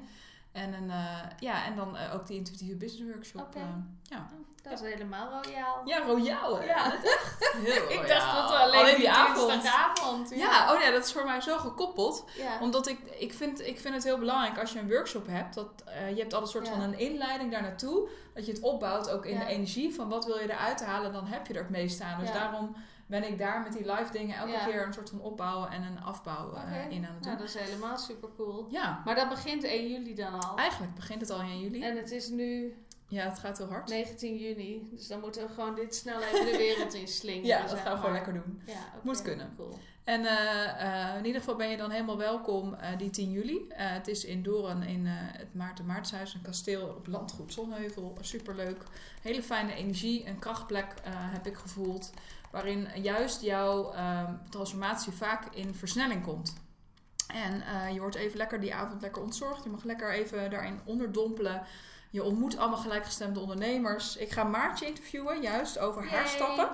[0.52, 3.54] En, een, eh, ja, en dan eh, ook die intuïtieve business workshop.
[3.54, 3.62] Eh,
[4.02, 4.28] ja.
[4.62, 5.82] Dat is helemaal royaal.
[5.84, 6.64] ja, royaal hè?
[6.64, 6.98] Ja.
[7.40, 9.50] Heel Ik dacht dat we alleen, die avond.
[9.50, 10.30] dinsdagavond.
[10.34, 12.24] Ja, oh ja, dat is voor mij zo gekoppeld.
[12.36, 12.58] ja.
[12.60, 15.54] Omdat ik, ik, vind, ik vind het heel belangrijk als je een workshop hebt.
[15.54, 18.08] Dat, je hebt altijd een soort van een inleiding daar naartoe.
[18.34, 21.12] Dat je het opbouwt ook in de energie van wat wil je eruit halen.
[21.12, 22.20] Dan heb je er het meest aan.
[22.20, 22.76] Dus daarom
[23.06, 24.64] ben ik daar met die live dingen elke Ja.
[24.64, 27.32] keer een soort van opbouwen en een afbouw eh, in aan het doen.
[27.32, 28.66] Nou, dat is helemaal super cool.
[28.70, 30.56] Ja, Maar dat begint 1 juli dan al.
[30.56, 31.82] eigenlijk begint het al in juli.
[31.82, 32.76] En het is nu
[33.08, 33.88] Ja, het gaat heel hard.
[33.88, 34.88] 19 juni.
[34.92, 37.46] Dus dan moeten we gewoon dit snel even de wereld in slingeren.
[37.46, 37.96] Ja, dat gaan we maar.
[37.96, 38.62] gewoon lekker doen.
[38.66, 39.52] Ja, Moet kunnen.
[39.56, 39.78] Cool.
[40.04, 43.64] En eh, eh, in ieder geval ben je dan helemaal welkom die 10 juli.
[43.74, 48.16] Het is in Doorn in het Maarten Maartshuis, een kasteel op landgoed Zonheuvel.
[48.20, 48.82] Superleuk.
[49.22, 52.10] Hele fijne energie, een krachtplek heb ik gevoeld.
[52.52, 56.54] Waarin juist jouw ehm, transformatie vaak in versnelling komt.
[57.26, 59.64] En eh, je wordt even lekker die avond lekker ontzorgd.
[59.64, 61.62] Je mag lekker even daarin onderdompelen.
[62.10, 64.16] Je ontmoet allemaal gelijkgestemde ondernemers.
[64.16, 66.68] Ik ga Maartje interviewen, juist over haar stappen.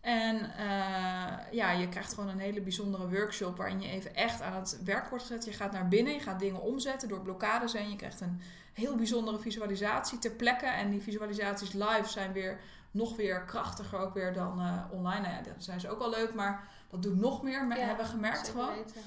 [0.00, 4.54] En eh, ja, je krijgt gewoon een hele bijzondere workshop waarin je even echt aan
[4.54, 5.44] het werk wordt gezet.
[5.44, 7.90] Je gaat naar binnen, je gaat dingen omzetten door blokkades heen.
[7.90, 8.40] Je krijgt een
[8.76, 10.66] heel bijzondere visualisatie ter plekke.
[10.66, 12.60] En die visualisaties live zijn weer
[12.90, 15.20] nog weer krachtiger ook weer dan eh, online.
[15.20, 17.80] Nou ja, dat zijn ze ook al leuk, maar dat doet nog meer, me- Ja,
[17.86, 18.74] hebben we gemerkt gewoon.
[18.74, 19.00] weten.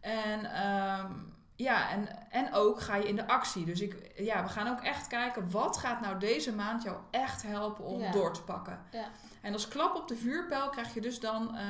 [0.00, 1.12] En ehm,
[1.56, 3.64] ja, en, en ook ga je in de actie.
[3.64, 7.42] Dus ik, ja, we gaan ook echt kijken, wat gaat nou deze maand jou echt
[7.42, 8.10] helpen om Ja.
[8.12, 8.78] door te pakken.
[8.90, 9.08] Ja.
[9.40, 11.64] En als klap op de vuurpijl krijg je dus dan eh,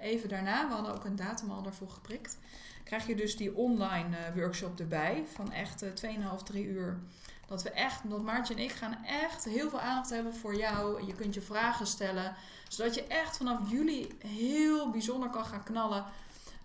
[0.00, 2.38] even daarna, we hadden ook een datum al daarvoor geprikt,
[2.84, 6.98] krijg je dus die online eh, workshop erbij van echt eh 2,5, 3 uur.
[7.46, 11.06] Dat we echt, dat Maartje en ik gaan echt heel veel aandacht hebben voor jou.
[11.06, 12.34] Je kunt je vragen stellen,
[12.68, 16.04] zodat je echt vanaf juli heel bijzonder kan gaan knallen.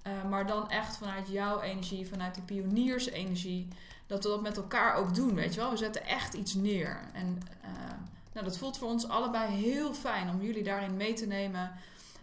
[0.07, 3.67] Uh, maar dan echt vanuit jouw energie, vanuit die pioniersenergie.
[4.07, 5.69] Dat we dat met elkaar ook doen, weet je wel.
[5.69, 6.99] We zetten echt iets neer.
[7.13, 7.41] En
[8.37, 11.71] nou, dat voelt voor ons allebei heel fijn om jullie daarin mee te nemen.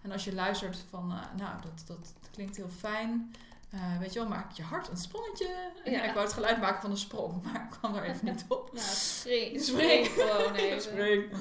[0.02, 3.34] En als je luistert van, nou, dat, dat klinkt heel fijn.
[3.74, 5.48] Eh, weet je wel, maak je hart een sprongetje.
[5.84, 6.02] En Ja.
[6.02, 8.70] ik wou het geluid maken van een sprong, maar ik kwam er even niet op.
[8.72, 8.86] Nou,
[9.18, 10.06] spring, Spring.
[10.06, 10.82] gewoon even.
[10.82, 11.32] Spring.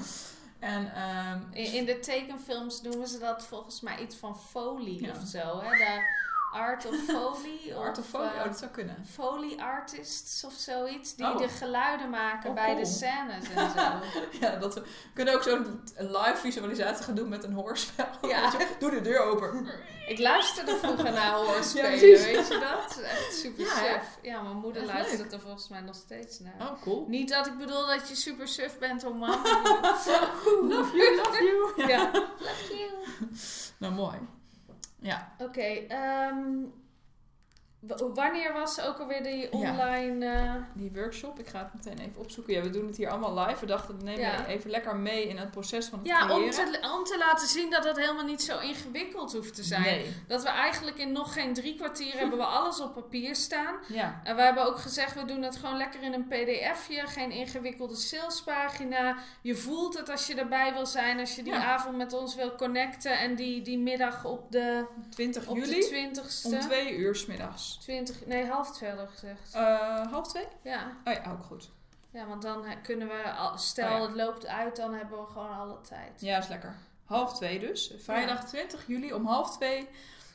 [0.58, 5.10] En ehm, In, in de tekenfilms noemen ze dat volgens mij iets van folie Ja.
[5.10, 5.60] of zo.
[5.62, 6.00] Hè?
[6.54, 7.74] Art of folie.
[7.74, 9.06] Art of Foley, eh, oh, dat zou kunnen.
[9.12, 11.14] Foley artists of zoiets.
[11.14, 11.38] Die Oh.
[11.38, 13.82] de geluiden maken Oh, bij de scènes en zo.
[14.40, 14.82] Ja, dat we
[15.14, 18.06] kunnen ook zo'n live visualisatie gaan doen met een hoorspel.
[18.22, 18.50] Ja.
[18.78, 19.66] Doe de deur open.
[20.08, 23.00] Ik luisterde vroeger naar hoorspelen, Ja, weet je dat?
[23.02, 24.18] Echt super Ja, suf.
[24.22, 25.32] Ja, mijn moeder Echt luistert leuk.
[25.32, 26.54] er volgens mij nog steeds naar.
[26.60, 27.04] Oh, cool.
[27.08, 29.42] Niet dat ik bedoel dat je super suf bent om mama.
[30.62, 31.42] Love you, love
[31.76, 31.88] you.
[31.88, 32.10] ja.
[32.38, 32.90] Love you.
[33.78, 34.16] Nou, mooi.
[35.04, 36.83] Ja, Oké, ehm, w-
[38.14, 39.48] wanneer was ook alweer die Ja.
[39.70, 40.26] online...
[40.26, 42.54] eh, die workshop, ik ga het meteen even opzoeken.
[42.54, 43.60] Ja, we doen het hier allemaal live.
[43.60, 44.46] We dachten, we nemen Ja.
[44.46, 46.72] even lekker mee in het proces van het Ja, om creëren.
[46.72, 49.82] te, om te laten zien dat het helemaal niet zo ingewikkeld hoeft te zijn.
[49.82, 50.14] Nee.
[50.28, 53.74] Dat we eigenlijk in nog geen drie kwartier hebben we alles op papier staan.
[53.88, 57.06] Ja, En we hebben ook gezegd, we doen het gewoon lekker in een pdfje.
[57.06, 59.16] Geen ingewikkelde salespagina.
[59.42, 61.18] Je voelt het als je erbij wil zijn.
[61.20, 61.64] Als je die Ja.
[61.64, 63.18] avond met ons wil connecten.
[63.18, 66.46] En die, die middag op de, 20 op juli de 20ste.
[66.46, 67.73] om twee uur 's middags.
[67.78, 69.54] 20, nee, half twee hadden we gezegd.
[69.54, 70.46] Eh, half twee?
[70.62, 70.92] Ja.
[71.04, 71.70] Oh ja, ook goed.
[72.10, 73.22] ja, want dan kunnen we,
[73.54, 74.02] stel Oh ja.
[74.06, 76.20] het loopt uit, dan hebben we gewoon alle tijd.
[76.20, 76.74] Ja, is lekker.
[77.04, 77.92] Half twee dus.
[77.98, 79.88] Vrijdag 20 juli om half twee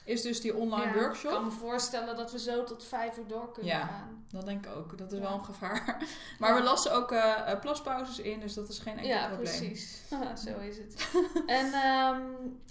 [0.04, 1.30] is dus die online Ja, workshop.
[1.32, 3.86] Ik kan me voorstellen dat we zo tot vijf uur door kunnen Ja.
[3.86, 4.26] gaan.
[4.32, 4.98] Dat denk ik ook.
[4.98, 5.24] Dat is Ja.
[5.24, 5.98] wel een gevaar.
[6.40, 9.44] Maar we lassen ook eh, plaspauzes in, dus dat is geen enkel Ja, probleem.
[9.58, 10.02] precies.
[10.46, 11.08] zo is het.
[11.46, 12.22] en ehm,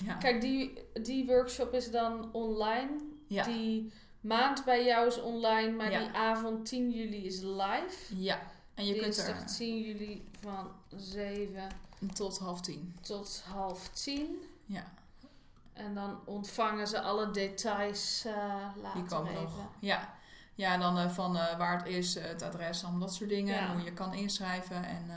[0.04, 0.14] Ja.
[0.18, 2.90] kijk, die, die workshop is dan online.
[3.26, 3.44] Ja.
[3.44, 5.98] Die maand bij jou is online, maar Ja.
[5.98, 8.16] die avond 10 juli is live.
[8.22, 8.40] ja.
[8.74, 11.68] En je kunt Dinsdag er 10 juli van 7
[12.14, 12.96] tot half tien.
[13.00, 14.36] tot half 10.
[14.64, 14.84] Ja,
[15.72, 18.34] En dan ontvangen ze alle details eh
[18.82, 19.42] later die komen even.
[19.42, 19.68] nog.
[19.78, 20.16] Ja.
[20.54, 23.54] Ja, en dan eh, van eh, waar het is, het adres, allemaal dat soort dingen.
[23.54, 23.60] Ja.
[23.68, 24.84] En hoe je kan inschrijven.
[24.84, 25.10] En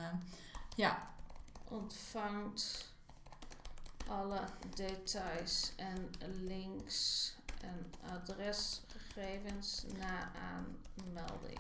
[0.76, 1.08] ja,
[1.70, 2.90] ontvangt
[4.08, 4.40] alle
[4.76, 6.10] details en
[6.46, 7.92] links en
[9.12, 11.60] adresgegevens na aanmelding.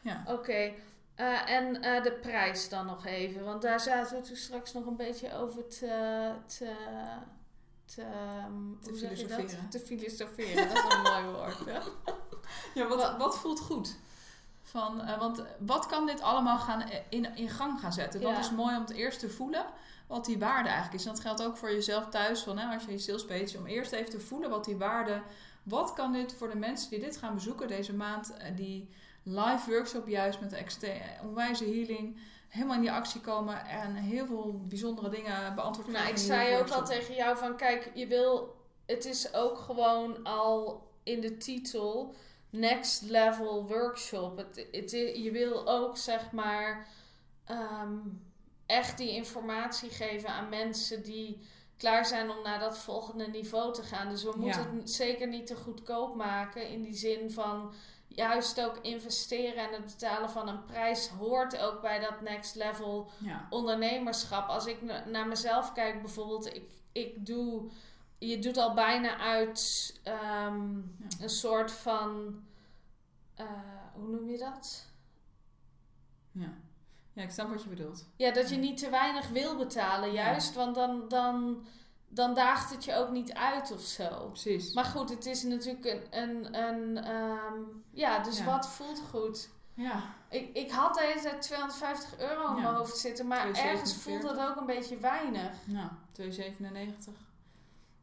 [0.00, 0.24] ja.
[0.26, 0.72] Oké,
[1.14, 4.86] eh, en eh, de prijs dan nog even, want daar zaten we toen straks nog
[4.86, 6.32] een beetje over te.
[6.46, 6.72] te
[7.94, 9.36] te, ehm, Te hoe zeg je dat?
[9.36, 9.68] filosoferen.
[9.68, 11.56] Te filosoferen, dat is een mooi woord.
[11.66, 11.82] Ja.
[12.74, 13.96] Ja, wat, wat voelt goed?
[14.62, 18.20] Van, eh, want wat kan dit allemaal gaan in, in gang gaan zetten?
[18.20, 18.32] Ja.
[18.32, 19.66] Wat is mooi om het eerst te voelen
[20.06, 21.06] wat die waarde eigenlijk is.
[21.06, 22.40] En dat geldt ook voor jezelf thuis.
[22.42, 25.22] Van, hè, als je je sales page, om eerst even te voelen wat die waarde...
[25.64, 28.36] Wat kan dit voor de mensen die dit gaan bezoeken deze maand...
[28.36, 28.88] eh, die
[29.22, 32.20] live workshop juist met de extre- onwijze healing...
[32.48, 36.70] helemaal in die actie komen en heel veel bijzondere dingen beantwoord Nou, ik zei ook
[36.70, 38.56] al tegen jou van, kijk, je wil,
[38.86, 42.14] het is ook gewoon al in de titel
[42.50, 44.36] next level workshop.
[44.36, 46.88] Het, het, je wil ook zeg maar
[47.44, 47.98] ehm,
[48.66, 51.40] echt die informatie geven aan mensen die
[51.76, 54.08] klaar zijn om naar dat volgende niveau te gaan.
[54.08, 54.78] Dus we moeten Ja.
[54.80, 57.72] het zeker niet te goedkoop maken in die zin van
[58.06, 63.10] juist ook investeren en het betalen van een prijs hoort ook bij dat next level
[63.18, 64.48] Ja, ondernemerschap.
[64.48, 67.70] Als ik na- naar mezelf kijk, bijvoorbeeld, ik, ik doe.
[68.18, 71.06] Je doet al bijna uit ehm, Ja.
[71.20, 72.42] een soort van.
[73.34, 73.46] eh,
[73.94, 74.86] hoe noem je dat?
[76.32, 76.52] ja.
[77.14, 78.04] Ja, ik snap wat je bedoelt.
[78.16, 80.24] Ja, dat je niet te weinig wil betalen, Ja.
[80.24, 80.54] juist.
[80.54, 81.64] Want dan, dan,
[82.08, 84.26] dan daagt het je ook niet uit of zo.
[84.28, 84.72] Precies.
[84.74, 86.18] Maar goed, het is natuurlijk een.
[86.22, 87.54] een, een ehm,
[87.90, 88.44] ja, dus Ja.
[88.44, 89.48] wat voelt goed?
[89.74, 92.62] ja, Ik, ik had de hele tijd 250 euro in Ja.
[92.62, 94.02] mijn hoofd zitten, maar ergens 247.
[94.02, 95.52] voelt dat ook een beetje weinig.
[95.66, 97.12] Nou, 2,97.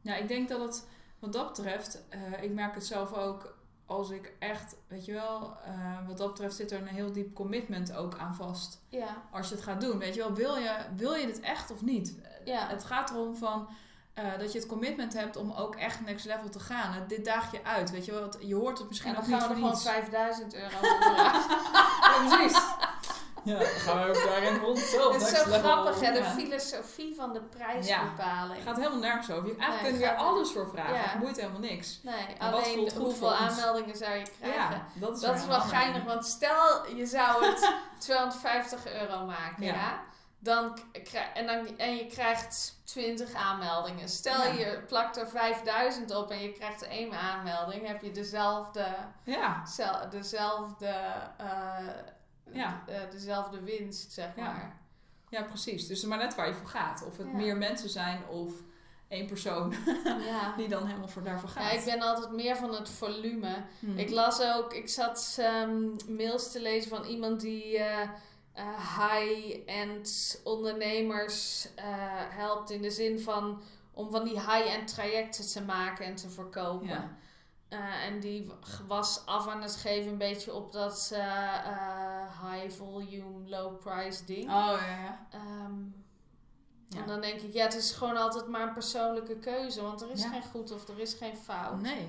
[0.01, 0.87] Ja, ik denk dat het
[1.19, 3.57] wat dat betreft, eh, ik merk het zelf ook
[3.91, 7.33] als ik echt, weet je wel, eh, wat dat betreft zit er een heel diep
[7.35, 8.81] commitment ook aan vast.
[8.89, 11.71] Ja, Als je het gaat doen, weet je wel, wil je, wil je dit echt
[11.71, 12.15] of niet?
[12.45, 12.67] ja.
[12.67, 13.67] Het gaat erom van
[14.13, 16.93] eh, dat je het commitment hebt om ook echt next level te gaan.
[16.93, 18.29] Het- Dit daag je uit, weet je wel.
[18.39, 20.77] Je hoort het misschien en dan ook niet gaan we gewoon 5000 euro.
[21.15, 22.57] Ja, precies.
[23.43, 25.13] Ja, dan gaan we ook daarin rond zelf.
[25.13, 26.11] Het is zo grappig, hè?
[26.11, 26.29] De Ja.
[26.29, 28.55] filosofie van de prijsbepaling.
[28.55, 29.47] Het gaat helemaal nergens over.
[29.49, 30.93] Je, eigenlijk Nee, kun je er alles voor vragen.
[30.95, 31.01] Ja.
[31.01, 31.99] Het boeit helemaal niks.
[32.03, 34.61] Nee, En wat alleen voelt goed hoeveel voor aanmeldingen zou je krijgen?
[34.61, 39.63] Ja, dat is, Dat is wel geinig, want stel je zou het 250 euro maken,
[39.63, 39.73] ja.
[39.73, 39.99] Ja.
[40.43, 44.09] Dan krij- en, dan, en je krijgt 20 aanmeldingen.
[44.09, 44.51] Stel Ja.
[44.53, 48.85] je plakt er 5000 op en je krijgt één aanmelding, heb je dezelfde,
[49.23, 50.93] Ja, zel- dezelfde,
[51.37, 51.77] eh,
[52.53, 52.83] Ja.
[52.87, 54.43] eh, dezelfde winst, zeg Ja.
[54.43, 54.79] maar.
[55.29, 55.87] ja, precies.
[55.87, 57.03] Dus maar net waar je voor gaat.
[57.07, 57.33] Of het Ja.
[57.33, 58.53] meer mensen zijn of
[59.07, 59.73] één persoon
[60.29, 60.53] Ja.
[60.57, 61.63] die dan helemaal voor daarvoor gaat.
[61.71, 63.55] Ja, ik ben altijd meer van het volume.
[63.79, 63.97] Hmm.
[63.97, 65.81] Ik las ook, ik zat ehm,
[66.15, 68.01] mails te lezen van iemand die eh,
[68.53, 71.67] eh, high-end ondernemers
[72.29, 73.61] helpt in de zin van
[73.93, 76.87] om van die high-end trajecten te maken en te verkopen.
[76.87, 77.09] Ja.
[77.71, 78.51] Eh, en die
[78.87, 84.25] was af aan het geven een beetje op dat eh, eh, high volume, low price
[84.25, 84.43] ding.
[84.43, 85.27] Oh ja, ja.
[85.31, 85.79] Ehm,
[86.87, 87.01] Ja.
[87.01, 89.81] En dan denk ik, ja, het is gewoon altijd maar een persoonlijke keuze.
[89.81, 90.29] Want er is Ja.
[90.29, 91.81] geen goed of er is geen fout.
[91.81, 92.07] Nee.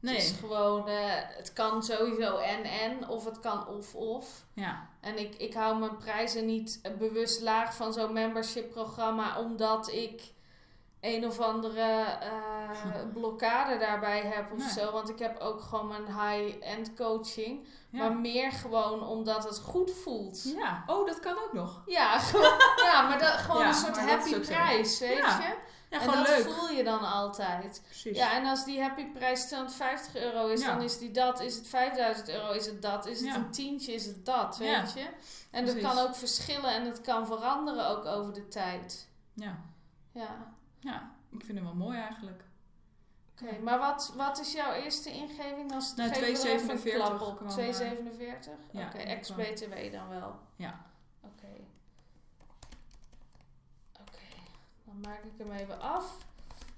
[0.00, 0.38] Het is Nee.
[0.40, 4.44] gewoon, het kan sowieso en en, of het kan of of.
[4.52, 4.88] Ja.
[5.00, 10.32] En ik, ik hou mijn prijzen niet bewust laag van zo'n membership programma, omdat ik
[11.00, 12.18] een of andere
[12.84, 14.68] eh, blokkade daarbij heb of Nee.
[14.70, 14.92] zo.
[14.92, 17.66] Want ik heb ook gewoon mijn high-end coaching.
[17.90, 17.98] Ja.
[17.98, 20.42] Maar meer gewoon omdat het goed voelt.
[20.56, 20.82] ja.
[20.86, 21.82] Oh, dat kan ook nog.
[21.86, 22.52] Ja, gewoon,
[22.84, 25.54] ja maar dat, gewoon Ja, een soort happy prijs, weet Ja, je?
[25.90, 26.50] Ja, en dat leuk.
[26.52, 27.80] voel je dan altijd.
[27.84, 28.16] Precies.
[28.16, 30.66] Ja, en als die happy prijs 250 euro is, Ja.
[30.74, 31.40] dan is die dat.
[31.40, 33.06] Is het 5000 euro, is het dat.
[33.06, 33.34] Is het Ja.
[33.34, 35.06] een tientje, is het dat, weet je?
[35.50, 39.08] En dat kan ook verschillen en het kan veranderen ook over de tijd.
[39.34, 39.56] Ja.
[40.12, 41.10] Ja, ja.
[41.30, 42.44] Ik vind hem wel mooi eigenlijk.
[43.42, 43.58] Oké.
[43.62, 45.70] Maar wat, wat is jouw eerste ingeving?
[45.70, 47.36] Nou, er even een 2,47 klap op.
[47.36, 47.58] kwam, 2,47?
[48.70, 50.38] ja, Oké, dat ex-BTW dan wel.
[50.56, 50.80] Ja.
[51.20, 51.52] Oké.
[54.00, 54.26] Oké,
[54.84, 56.24] dan maak ik hem even af.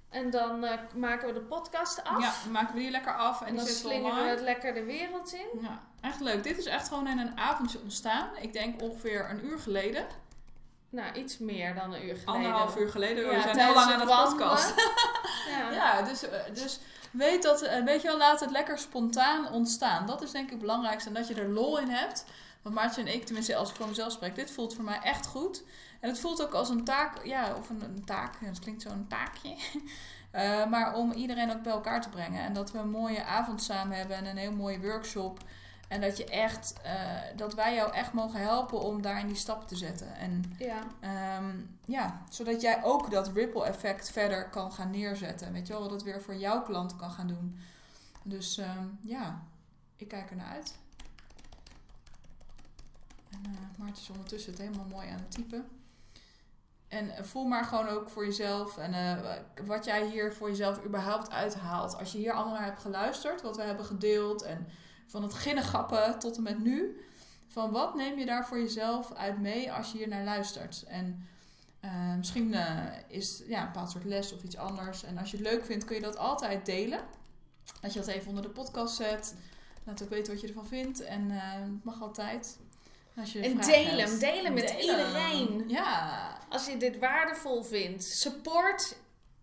[0.09, 2.21] En dan eh, maken we de podcast af.
[2.21, 4.85] Ja, dan maken we die lekker af en, En dan zetten we het lekker de
[4.85, 5.61] wereld in.
[5.61, 6.43] Ja, echt leuk.
[6.43, 8.29] Dit is echt gewoon in een avondje ontstaan.
[8.41, 10.07] Ik denk ongeveer een uur geleden.
[10.91, 12.34] Nou, iets meer dan een uur geleden.
[12.34, 13.28] Anderhalf uur geleden.
[13.28, 14.74] we Ja, zijn heel lang aan het podcast.
[15.49, 15.70] Ja.
[15.70, 16.78] Ja, dus, eh, dus
[17.11, 20.07] weet dat, eh, weet je wel, laat het lekker spontaan ontstaan.
[20.07, 21.09] Dat is denk ik het belangrijkste.
[21.09, 22.24] En dat je er lol in hebt.
[22.62, 25.26] Want Maartje en ik, tenminste als ik voor mezelf spreek, dit voelt voor mij echt
[25.26, 25.62] goed.
[26.01, 29.07] En het voelt ook als een taak, ja, of een, een taak, dat klinkt zo'n
[29.09, 29.57] taakje.
[30.30, 32.45] Eh, maar om iedereen ook bij elkaar te brengen.
[32.45, 35.41] En dat we een mooie avond samen hebben en een heel mooie workshop.
[35.89, 39.68] En dat je echt, eh, dat wij jou echt mogen helpen om daarin die stap
[39.68, 40.14] te zetten.
[40.14, 40.82] En Ja.
[41.01, 45.53] Ehm, ja, zodat jij ook dat ripple effect verder kan gaan neerzetten.
[45.53, 47.59] Weet je wel, wat het weer voor jouw klant kan gaan doen.
[48.22, 49.43] Dus ehm, ja,
[49.97, 50.74] ik kijk er naar uit.
[53.30, 53.41] En
[53.78, 55.68] Maarten is ondertussen het helemaal mooi aan het typen.
[56.89, 59.22] En eh, voel maar gewoon ook voor jezelf en
[59.66, 61.97] wat jij hier voor jezelf überhaupt uithaalt.
[61.97, 64.68] Als je hier allemaal naar hebt geluisterd, wat we hebben gedeeld en
[65.09, 67.01] van het ginnegappen tot en met nu.
[67.49, 70.85] Van wat neem je daar voor jezelf uit mee als je hier naar luistert?
[70.89, 71.27] En
[71.81, 75.05] eh, misschien eh, is ja, een bepaald soort les of iets anders.
[75.05, 77.01] En als je het leuk vindt, kun je dat altijd delen.
[77.81, 79.35] Dat je dat even onder de podcast zet.
[79.85, 81.01] Laat ook weten wat je ervan vindt.
[81.01, 82.59] En eh, het mag altijd.
[83.17, 85.69] Als je En deel hem, deel hem met iedereen.
[85.69, 86.39] Ja.
[86.49, 88.97] Als je dit waardevol vindt, support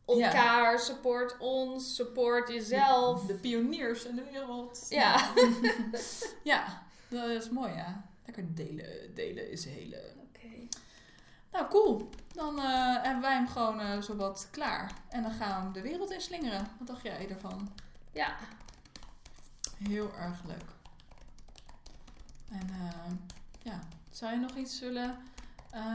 [0.05, 3.25] elkaar, support ons, support jezelf.
[3.25, 4.85] De pioniers in de wereld.
[4.89, 5.33] Ja.
[6.43, 8.05] Ja, dat is mooi ja.
[8.25, 9.15] Lekker delen.
[9.15, 10.13] Delen is hele.
[10.17, 10.47] Oké.
[11.51, 12.09] Nou, cool.
[12.31, 14.91] Dan eh, hebben wij hem gewoon eh zowat klaar.
[15.09, 16.67] En dan gaan we hem de wereld in slingeren.
[16.77, 17.71] Wat dacht jij ervan?
[18.11, 18.35] Ja.
[19.77, 20.73] Heel erg leuk.
[22.49, 23.11] En eh,
[23.61, 23.79] ja,
[24.09, 25.17] zou je nog iets willen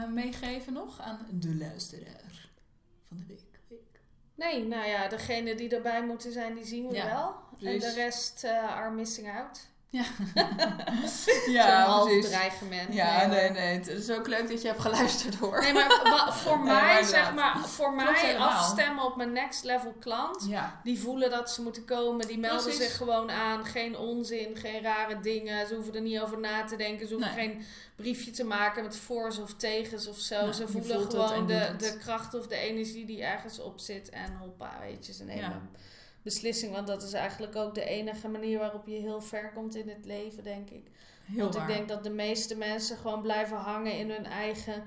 [0.09, 2.49] meegeven nog aan de luisteraar
[3.07, 3.50] van de week?
[4.41, 7.35] Nee, nou ja, degene die erbij moeten zijn, die zien we Ja, wel.
[7.73, 9.69] En de rest eh, are missing out.
[11.47, 12.29] Ja, half precies.
[12.29, 12.93] dreigement.
[12.93, 13.77] Ja, Nee, nee.
[13.77, 15.61] Het is ook leuk dat je hebt geluisterd hoor.
[15.61, 15.89] Nee, maar
[16.43, 18.49] voor Nee, mij, maar zeg maar, voor Klopt mij helemaal.
[18.49, 20.45] afstemmen op mijn next level klant.
[20.49, 22.81] Ja, Die voelen dat ze moeten komen, die melden Precies.
[22.83, 23.65] zich gewoon aan.
[23.65, 25.67] Geen onzin, geen rare dingen.
[25.67, 27.07] Ze hoeven er niet over na te denken.
[27.07, 27.45] Ze hoeven Nee.
[27.47, 27.65] geen
[27.95, 30.35] briefje te maken met voor's of tegens of zo.
[30.39, 34.09] Nou, ze voelen gewoon de, de kracht of de energie die ergens op zit.
[34.09, 35.61] En hoppa, weet je, ze nemen Ja.
[36.23, 36.73] Beslissing.
[36.73, 40.05] Want dat is eigenlijk ook de enige manier waarop je heel ver komt in het
[40.05, 40.87] leven, denk ik.
[41.25, 41.69] heel Want waar.
[41.69, 44.83] ik denk dat de meeste mensen gewoon blijven hangen in hun eigen,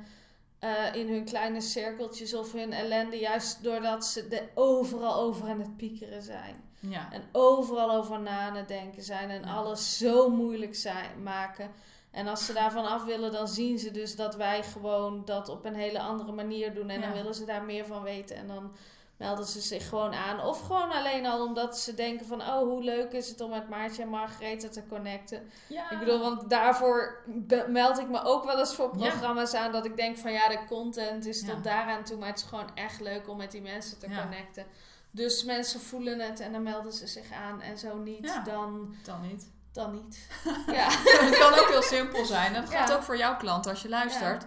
[0.59, 3.17] eh, in hun kleine cirkeltjes of hun ellende.
[3.19, 6.63] Juist doordat ze er overal over aan het piekeren zijn.
[6.81, 9.31] Ja, En overal over na aan het denken zijn.
[9.31, 9.55] En Ja.
[9.55, 11.71] alles zo moeilijk zijn, maken.
[12.11, 15.65] En als ze daarvan af willen, dan zien ze dus dat wij gewoon dat op
[15.65, 16.89] een hele andere manier doen.
[16.89, 18.37] En dan willen ze daar meer van weten.
[18.37, 18.73] En dan
[19.17, 20.41] melden ze zich gewoon aan.
[20.41, 22.41] Of gewoon alleen al omdat ze denken van...
[22.41, 25.51] Oh, hoe leuk is het om met Maartje en Margarethe te connecten.
[25.69, 25.91] ja.
[25.91, 27.25] Ik bedoel, want daarvoor
[27.69, 29.09] meld ik me ook wel eens voor Ja.
[29.09, 29.73] programma's aan.
[29.73, 31.47] Dat ik denk van ja, de content is Ja.
[31.55, 32.17] tot daaraan toe.
[32.19, 34.67] Maar het is gewoon echt leuk om met die mensen te connecten.
[35.11, 37.61] Dus mensen voelen het en dan melden ze zich aan.
[37.61, 39.51] En zo niet, dan, dan niet.
[39.73, 40.29] dan niet.
[40.67, 40.87] Ja.
[41.27, 42.53] het kan ook heel simpel zijn.
[42.53, 44.45] Dat gaat ook voor jouw klant als je luistert.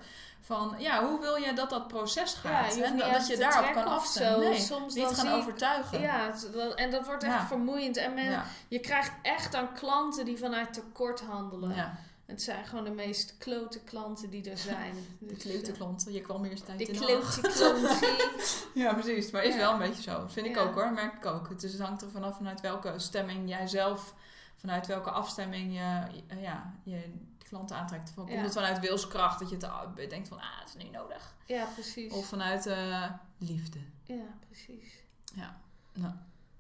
[0.48, 2.78] Van ja, hoe wil je dat dat proces gaat?
[2.78, 4.43] en dat, je daarop kan afstemmen.
[4.43, 4.50] zo.
[4.50, 6.02] Nee, Soms niet gaan overtuigen.
[6.02, 6.32] Ja,
[6.76, 7.48] en dat wordt echt Ja.
[7.48, 7.98] vermoeiend.
[7.98, 8.45] En men, ja.
[8.68, 11.98] je krijgt echt aan klanten die vanuit tekort handelen.
[12.26, 14.93] Het zijn gewoon de meest klote klanten die er zijn.
[15.20, 16.14] De Dus, klote eh, klanten.
[16.14, 17.98] Je kwam eerst tijd De in de klote klanten.
[18.84, 19.32] Ja, precies.
[19.32, 20.26] Maar is wel een beetje zo.
[20.28, 20.91] Vind ik ook hoor.
[20.91, 21.50] Merk ik ook.
[21.50, 24.14] Het, is, het hangt er vanaf vanuit welke stemming jij zelf,
[24.56, 27.14] vanuit welke afstemming je- ja, je
[27.48, 28.10] klanten aantrekt.
[28.10, 28.43] Van, Komt Ja.
[28.43, 31.36] het vanuit wilskracht dat je te, denkt van, ah, het is nu nodig.
[31.45, 32.14] Ja, precies.
[32.14, 33.80] Of vanuit eh, liefde.
[34.04, 35.06] Ja, precies.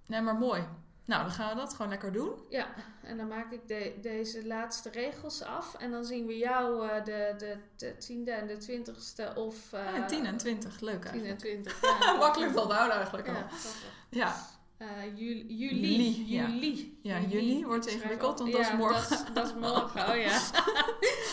[0.05, 0.67] Nee, maar mooi.
[1.05, 2.31] Nou, dan gaan we dat gewoon lekker doen.
[2.49, 2.67] Ja,
[3.03, 5.73] en dan maak ik de, deze laatste regels af.
[5.75, 9.73] En dan zien we jou eh, de, de, de tiende en de twintigste of...
[9.73, 10.79] eh ja, 10 en 20.
[10.79, 11.39] Leuk 10 en eigenlijk.
[11.39, 11.81] 20.
[12.05, 13.33] Ja, Makkelijk te onthouden eigenlijk al.
[13.33, 13.83] Ja, grappig.
[14.09, 14.35] Ja,
[14.77, 16.25] Eh, juli, juli.
[16.25, 17.19] Juli, ja.
[17.19, 17.65] Juli.
[17.65, 19.09] Wordt ingewikkeld, want dat is morgen.
[19.09, 20.39] Dat is, dat is morgen, oh ja.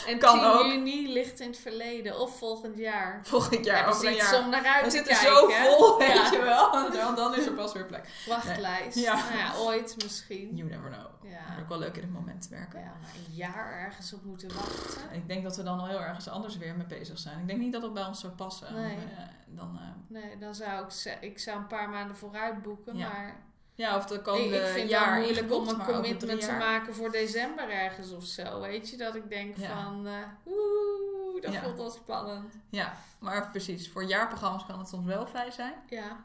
[0.10, 0.66] en Kan 10 ook.
[0.66, 3.20] juni ligt in het verleden of volgend jaar.
[3.22, 4.42] volgend jaar, ja, over een jaar.
[4.44, 5.32] om naar uit We te zitten kijken.
[5.36, 6.70] zo vol, weet je wel.
[7.00, 8.08] Dan, dan is er pas weer plek.
[8.28, 8.94] Wachtlijst.
[8.94, 9.04] Nee.
[9.04, 9.14] Ja.
[9.14, 10.56] Nou ja, ooit misschien.
[10.56, 11.30] You never know.
[11.32, 11.40] Ja.
[11.48, 12.80] Maar ook wel leuk in het moment te werken.
[12.80, 15.02] Ja, maar een jaar ergens op moeten wachten.
[15.12, 17.38] Ik denk dat we dan al heel ergens anders weer mee bezig zijn.
[17.40, 18.74] Ik denk niet dat het bij ons zou passen.
[18.74, 18.94] Nee.
[18.94, 19.22] Eh,
[19.56, 22.96] dan, eh, Nee, dan zou ik, ik zou een paar maanden vooruit boeken.
[22.96, 23.08] Ja.
[23.08, 23.36] Maar
[23.74, 26.52] ja, of de ik, komende ik vind het jaar wel moeilijk om een commitment te
[26.52, 28.60] maken voor december ergens of zo.
[28.60, 29.82] Weet je, dat ik denk Ja.
[29.82, 30.12] van, eh
[30.46, 31.62] oeh, dat Ja.
[31.62, 32.54] voelt wel spannend.
[32.70, 33.90] Ja, maar precies.
[33.90, 35.74] Voor jaarprogramma's kan het soms wel vrij zijn.
[35.88, 36.16] Ja,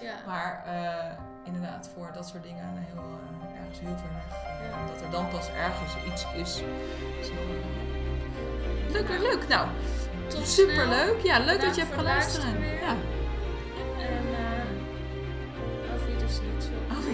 [0.00, 0.14] ja.
[0.26, 4.88] Maar eh, inderdaad, voor dat soort dingen heel, eh, ergens heel ver weg.
[4.92, 6.62] Dat er dan pas ergens iets is.
[8.92, 9.48] Leuk, leuk, leuk.
[9.48, 9.68] Nou,
[10.34, 11.20] tot Superleuk.
[11.22, 12.44] Ja, leuk dat je hebt geluisterd.
[12.44, 12.96] Ja.
[13.98, 14.38] En uh,
[15.82, 16.50] je Wiedersehen.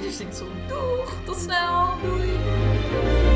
[0.02, 0.46] Dus niet zo.
[0.68, 1.14] Doeg.
[1.24, 1.94] Tot snel.
[2.02, 3.35] Doei.